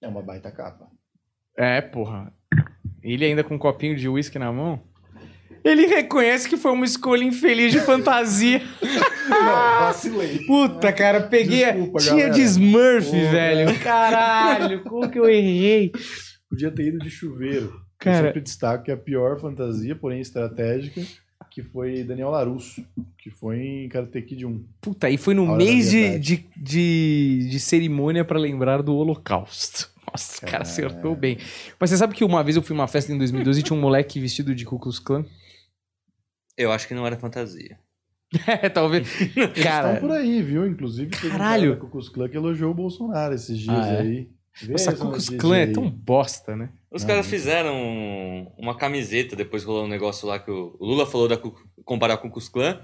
[0.00, 0.88] É uma baita capa.
[1.62, 2.32] É, porra.
[3.02, 4.80] Ele ainda com um copinho de uísque na mão.
[5.62, 8.62] Ele reconhece que foi uma escolha infeliz de fantasia.
[9.28, 9.44] Não,
[9.80, 10.38] vacilei.
[10.46, 11.64] Puta, cara, peguei.
[11.64, 12.32] a- Desculpa, Tinha galera.
[12.34, 13.78] de Smurf, Pô, velho.
[13.80, 15.92] Caralho, como que eu errei?
[16.48, 17.78] Podia ter ido de chuveiro.
[17.98, 21.02] Cara- Eu sempre destaco que é a pior fantasia, porém estratégica,
[21.50, 22.82] que foi Daniel Larusso,
[23.18, 24.64] que foi em Karate Kid 1.
[24.80, 29.90] Puta, aí foi no mês de, de, de, de cerimônia pra lembrar do Holocausto.
[30.12, 31.38] Nossa, o cara acertou bem.
[31.78, 33.80] Mas você sabe que uma vez eu fui numa festa em 2012 e tinha um
[33.80, 35.24] moleque vestido de Ku Klux Klan?
[36.56, 37.78] Eu acho que não era fantasia.
[38.46, 39.08] É, talvez.
[39.36, 40.64] Eles Cara, estão por aí, viu?
[40.66, 41.72] Inclusive, teve Caralho.
[41.72, 44.00] um cara Ku Klan que elogiou o Bolsonaro esses dias Ah, é?
[44.00, 44.28] aí.
[44.62, 46.70] Vê essa essa Ku Klux Klan é tão bosta, né?
[46.92, 47.30] Os Não, caras não.
[47.30, 52.18] fizeram uma camiseta, depois rolou um negócio lá que o Lula falou da Ku- comparar
[52.18, 52.80] com o Cus Clã,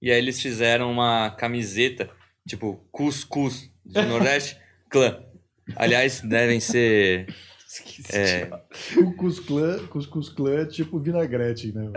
[0.00, 2.10] e aí eles fizeram uma camiseta,
[2.46, 4.56] tipo, Cuscuz do Nordeste,
[4.90, 5.22] Clã.
[5.76, 7.26] Aliás, devem ser.
[8.12, 8.50] É,
[8.98, 9.38] O Klux
[10.28, 11.90] Klan é tipo vinagrete, né?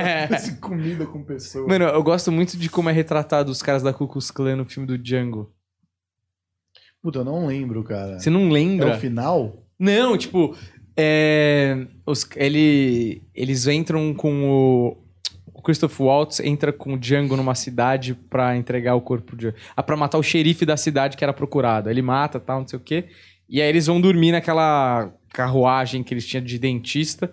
[0.60, 1.66] Comida com pessoa.
[1.66, 4.86] Mano, eu gosto muito de como é retratado os caras da Klux Klan no filme
[4.86, 5.50] do Django.
[7.02, 8.18] Puta, eu não lembro, cara.
[8.18, 8.96] Você não É lembra?
[8.96, 9.66] o final?
[9.78, 10.56] Não, tipo,
[10.96, 15.03] é, os, ele, eles entram com o,
[15.64, 19.82] o Christopher Waltz entra com o Django numa cidade pra entregar o corpo de, ah,
[19.82, 21.88] para matar o xerife da cidade que era procurado.
[21.88, 23.06] Ele mata, tal, não sei o quê.
[23.48, 27.32] E aí eles vão dormir naquela carruagem que eles tinham de dentista.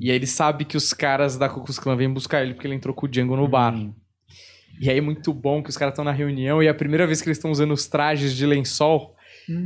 [0.00, 2.66] E aí ele sabe que os caras da Ku Klux Klan vêm buscar ele porque
[2.66, 3.72] ele entrou com o Django no bar.
[3.72, 3.94] Hum.
[4.80, 7.06] E aí é muito bom que os caras estão na reunião e é a primeira
[7.06, 9.14] vez que eles estão usando os trajes de lençol.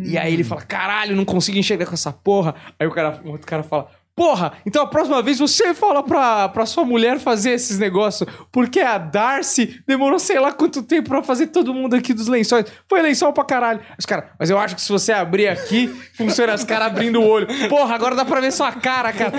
[0.02, 2.54] E aí ele fala, caralho, não consigo enxergar com essa porra.
[2.78, 6.48] Aí o, cara, o outro cara fala, porra, então a próxima vez você fala pra,
[6.48, 11.22] pra sua mulher fazer esses negócios, porque a Darcy demorou sei lá quanto tempo pra
[11.22, 12.66] fazer todo mundo aqui dos lençóis.
[12.88, 13.80] Foi lençol pra caralho.
[13.98, 17.26] Os caras, mas eu acho que se você abrir aqui, funciona os caras abrindo o
[17.26, 17.46] olho.
[17.68, 19.32] Porra, agora dá pra ver sua cara, cara.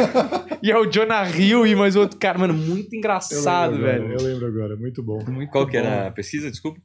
[0.61, 2.37] E é o Jonah Hill e mais outro cara.
[2.37, 4.11] Mano, muito Eu engraçado, agora, velho.
[4.11, 5.23] Eu lembro agora, muito bom.
[5.27, 5.85] Muito qual que bom.
[5.85, 6.49] era a pesquisa?
[6.49, 6.79] Desculpa.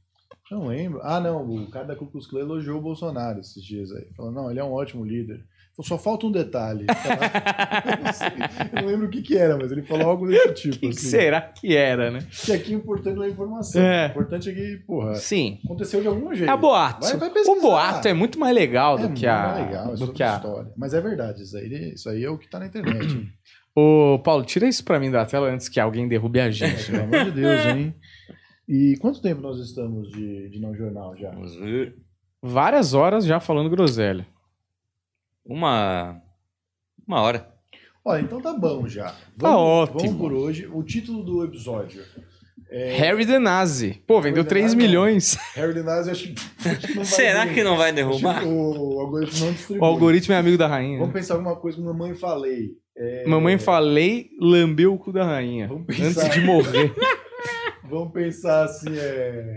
[0.50, 1.00] Não lembro.
[1.02, 4.06] Ah, não, o cara da Ku Klux Klan elogiou o Bolsonaro esses dias aí.
[4.16, 5.40] Falou, não, ele é um ótimo líder.
[5.82, 6.86] Só falta um detalhe.
[6.88, 8.28] eu, não sei,
[8.76, 10.76] eu não lembro o que que era, mas ele falou algo desse tipo.
[10.76, 11.08] O que, assim.
[11.08, 12.20] será que era, né?
[12.44, 13.82] Que aqui o importante não é a informação.
[13.82, 14.06] É.
[14.06, 15.58] O importante é que, porra, Sim.
[15.64, 16.50] aconteceu de algum jeito.
[16.50, 17.06] É boato.
[17.18, 19.54] Vai- vai o boato é muito mais legal É do muito que a.
[19.54, 20.36] legal, é do que a...
[20.36, 20.72] história.
[20.76, 23.28] Mas é verdade, isso aí, isso aí é o que tá na internet.
[23.74, 26.90] Ô, Paulo, tira isso pra mim da tela antes que alguém derrube a gente.
[26.90, 27.94] Pelo amor de Deus, hein?
[28.68, 31.30] E quanto tempo nós estamos de, de não jornal já?
[31.30, 31.94] Vamos ver.
[32.42, 34.26] Várias horas já falando groselha.
[35.50, 36.22] Uma.
[37.04, 37.52] Uma hora.
[38.04, 39.16] Olha, então tá bom já.
[39.36, 39.98] Tá ótimo.
[40.00, 40.68] Vamos por hoje.
[40.72, 42.04] O título do episódio
[42.70, 44.00] é Harry the Nazi.
[44.06, 45.34] Pô, vendeu Harry the 3 Nazi, milhões.
[45.56, 47.54] Harry the Nazi, acho que, acho que não vai Será vir.
[47.54, 48.46] que não vai Acho que derrubar?
[48.46, 49.82] O algoritmo não distribui.
[49.82, 50.98] O algoritmo é amigo da rainha.
[51.00, 52.78] Vamos pensar alguma coisa que mamãe falei.
[52.96, 55.66] É, Mamãe falei, lambeu o cu da rainha.
[55.66, 56.26] Vamos pensar.
[56.26, 56.94] Antes de morrer.
[57.90, 59.56] Vamos pensar assim, é...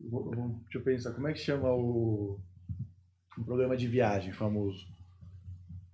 [0.00, 2.38] Deixa eu pensar, como é que chama o...
[3.36, 4.86] Um programa de viagem famoso?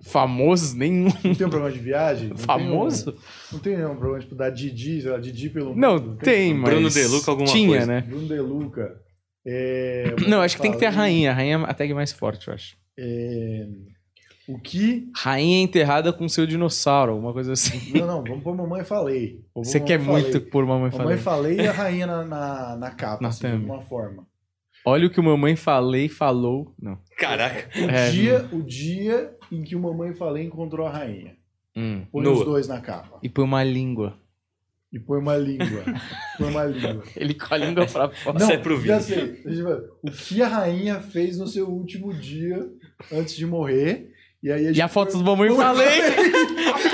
[0.03, 1.09] Famoso nenhum.
[1.25, 2.29] Não tem um programa de viagem?
[2.29, 3.11] Não tem Famoso?
[3.11, 6.17] um- não tem um programa tipo da Didi, sei lá, Didi pelo Não, mundo?
[6.19, 6.71] tem, mas.
[6.71, 7.87] Bruno De Luca, alguma Tinha, coisa.
[7.87, 8.01] né?
[8.03, 9.01] Bruno De Luca.
[9.47, 11.31] É, Não, acho que tem que ter a falei, rainha.
[11.31, 12.77] A rainha é a tag mais forte, eu acho.
[12.99, 13.67] é,
[14.49, 15.09] o que...
[15.17, 17.93] Rainha enterrada com seu dinossauro, alguma coisa assim.
[17.99, 19.41] Não, não, vamos pôr Mamãe Falei.
[19.55, 20.51] Vamos Você quer Mamãe muito Falei.
[20.51, 21.55] pôr mamãe Mamãe falei.
[21.57, 24.27] Falei e a rainha na, na, na capa, Na assim, de alguma forma.
[24.87, 26.75] Olha o que o mamãe falei falou.
[26.79, 26.99] Não.
[27.19, 27.71] Caraca.
[27.79, 31.37] O, É, dia, o dia em que o Mamãe Falei encontrou a rainha.
[31.77, 32.05] Hum.
[32.13, 32.35] Põe Nua.
[32.35, 33.19] os dois na capa.
[33.23, 34.17] E põe uma língua.
[34.93, 35.83] E põe uma língua.
[36.39, 37.03] põe uma língua.
[37.17, 38.39] Ele com a língua pra fora.
[38.39, 39.15] Isso é pro já vídeo.
[39.43, 39.43] sei.
[39.45, 39.91] Eu ver.
[40.03, 42.65] O que a rainha fez no seu último dia
[43.13, 44.13] antes de morrer.
[44.43, 46.01] E aí a gente E a foto põe- do mamãe Mamãe falei.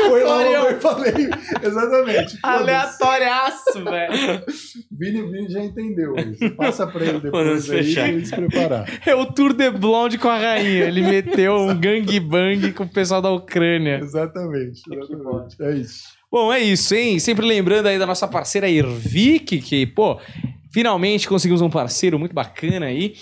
[0.09, 0.38] Foi lá.
[0.38, 1.30] Mamãe Falei.
[1.62, 2.38] Exatamente.
[2.42, 4.44] Aleatoriaço, velho.
[4.90, 6.14] Vini, Vini já entendeu.
[6.14, 9.01] Você passa pra ele depois aí pra ele se preparar.
[9.07, 10.84] É o Tour de Blonde com a rainha.
[10.84, 14.01] Ele meteu um gangbang com o pessoal da Ucrânia.
[14.03, 14.82] Exatamente.
[14.90, 15.57] exatamente.
[15.61, 16.20] É isso.
[16.30, 17.18] Bom, é isso, hein?
[17.18, 20.20] Sempre lembrando aí da nossa parceira Ervic, que, pô,
[20.72, 23.14] finalmente conseguimos um parceiro muito bacana aí.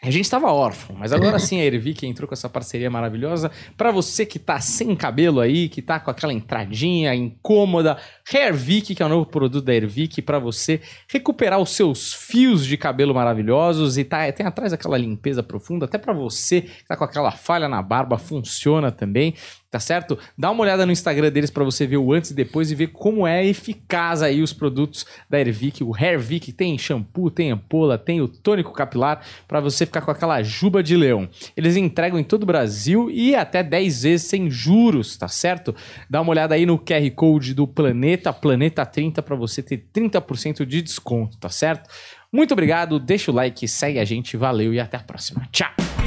[0.00, 3.50] A gente estava órfão, mas agora sim a Ervic entrou com essa parceria maravilhosa.
[3.76, 7.98] Pra você que tá sem cabelo aí, que tá com aquela entradinha incômoda,
[8.32, 10.80] Hairvic, que é o novo produto da Ervic, pra você
[11.10, 15.98] recuperar os seus fios de cabelo maravilhosos e tá, tem atrás aquela limpeza profunda, até
[15.98, 19.34] pra você que tá com aquela falha na barba, funciona também
[19.70, 20.18] tá certo?
[20.36, 22.88] Dá uma olhada no Instagram deles pra você ver o antes e depois e ver
[22.88, 28.20] como é eficaz aí os produtos da Ervic, o Hairvic, tem shampoo, tem ampola, tem
[28.20, 31.28] o tônico capilar pra você ficar com aquela juba de leão.
[31.56, 35.74] Eles entregam em todo o Brasil e até 10 vezes sem juros, tá certo?
[36.08, 40.64] Dá uma olhada aí no QR Code do Planeta, Planeta 30 pra você ter 30%
[40.64, 41.88] de desconto, tá certo?
[42.32, 45.46] Muito obrigado, deixa o like, segue a gente, valeu e até a próxima.
[45.50, 45.97] Tchau!